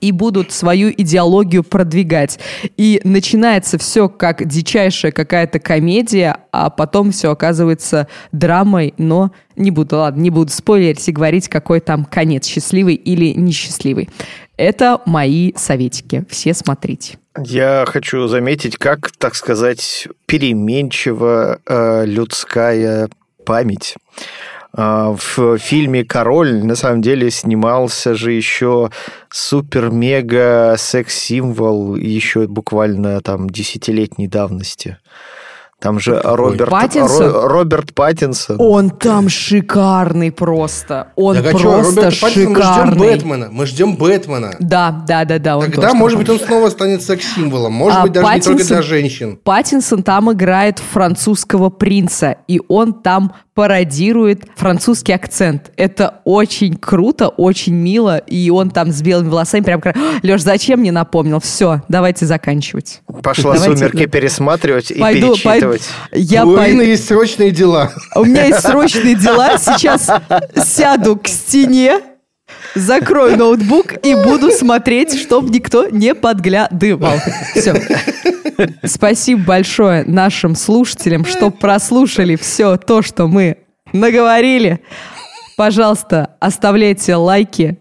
[0.00, 2.38] и будут свою идеологию продвигать.
[2.76, 9.96] И начинается все как дичайшая какая-то комедия, а потом все оказывается драмой, но не буду,
[9.96, 14.08] ладно, не буду спойлерить и говорить, какой там конец, счастливый или несчастливый.
[14.56, 16.24] Это мои советики.
[16.30, 17.18] Все смотрите.
[17.38, 23.10] Я хочу заметить, как, так сказать, переменчива э, людская
[23.44, 23.96] память.
[24.78, 28.90] А, в фильме «Король» на самом деле снимался же еще
[29.30, 34.98] супер-мега секс-символ еще буквально там десятилетней давности.
[35.86, 37.30] Там же Роберт Паттинсон.
[37.30, 38.56] Ро, Роберт Паттинсон.
[38.58, 41.12] Он там шикарный просто.
[41.14, 42.48] Он так, а просто что, шикарный.
[42.48, 43.48] Мы ждем Бэтмена.
[43.52, 44.56] Мы ждем Бэтмена.
[44.58, 45.60] Да, да, да, да.
[45.60, 47.72] Тогда, может быть, он снова станет секс-символом.
[47.72, 49.38] Может а быть, даже Паттинсон, не только для женщин.
[49.44, 55.72] Паттинсон там играет французского принца, и он там пародирует французский акцент.
[55.76, 59.82] Это очень круто, очень мило, и он там с белыми волосами прям...
[60.22, 61.40] Леш, зачем мне напомнил?
[61.40, 63.00] Все, давайте заканчивать.
[63.22, 65.62] Пошла давайте, «Сумерки» пересматривать и пойду, перечитывать.
[65.62, 65.75] Пойду,
[66.12, 66.80] я У пойду.
[66.80, 67.92] есть срочные дела.
[68.14, 69.58] У меня есть срочные дела.
[69.58, 70.08] Сейчас
[70.64, 72.00] сяду к стене,
[72.74, 77.18] закрою ноутбук и буду смотреть, чтобы никто не подглядывал.
[77.54, 77.74] Все.
[78.84, 83.58] Спасибо большое нашим слушателям, что прослушали все то, что мы
[83.92, 84.80] наговорили.
[85.56, 87.78] Пожалуйста, оставляйте лайки,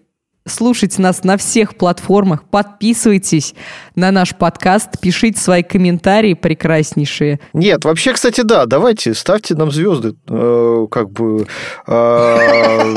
[0.48, 3.56] Слушайте нас на всех платформах, подписывайтесь
[3.96, 7.40] на наш подкаст, пишите свои комментарии прекраснейшие.
[7.54, 11.48] Нет, вообще, кстати, да, давайте ставьте нам звезды, э, как бы.
[11.88, 12.96] Э,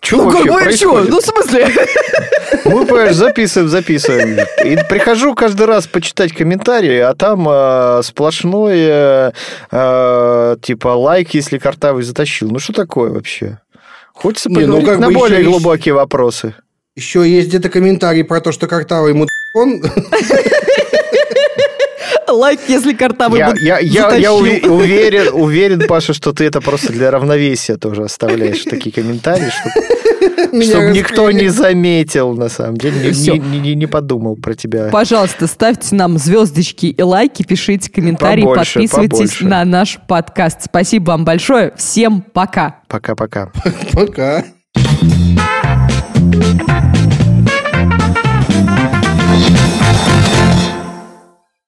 [0.00, 1.10] что ну, вообще происходит?
[1.10, 1.68] Ну, в смысле?
[2.64, 4.36] Мы, понимаешь, записываем, записываем.
[4.64, 9.32] И прихожу каждый раз почитать комментарии, а там э, сплошное
[9.70, 12.50] э, типа лайк, если картавый затащил.
[12.50, 13.60] Ну, что такое вообще?
[14.12, 16.56] Хочется поговорить Не, ну, как на более глубокие вопросы.
[16.98, 19.14] Еще есть где-то комментарий про то, что картавый
[19.54, 19.82] он.
[22.28, 27.12] Лайк, если картавый я, я, я, я уверен, уверен, Паша, что ты это просто для
[27.12, 33.60] равновесия тоже оставляешь такие комментарии, чтобы, чтобы никто не заметил, на самом деле, не, не,
[33.60, 34.88] не, не подумал про тебя.
[34.88, 39.46] Пожалуйста, ставьте нам звездочки и лайки, пишите комментарии, побольше, подписывайтесь побольше.
[39.46, 40.62] на наш подкаст.
[40.64, 41.72] Спасибо вам большое.
[41.76, 42.80] Всем пока.
[42.88, 43.52] Пока-пока.
[43.92, 44.42] Пока.
[44.42, 44.44] -пока.
[46.26, 46.87] пока.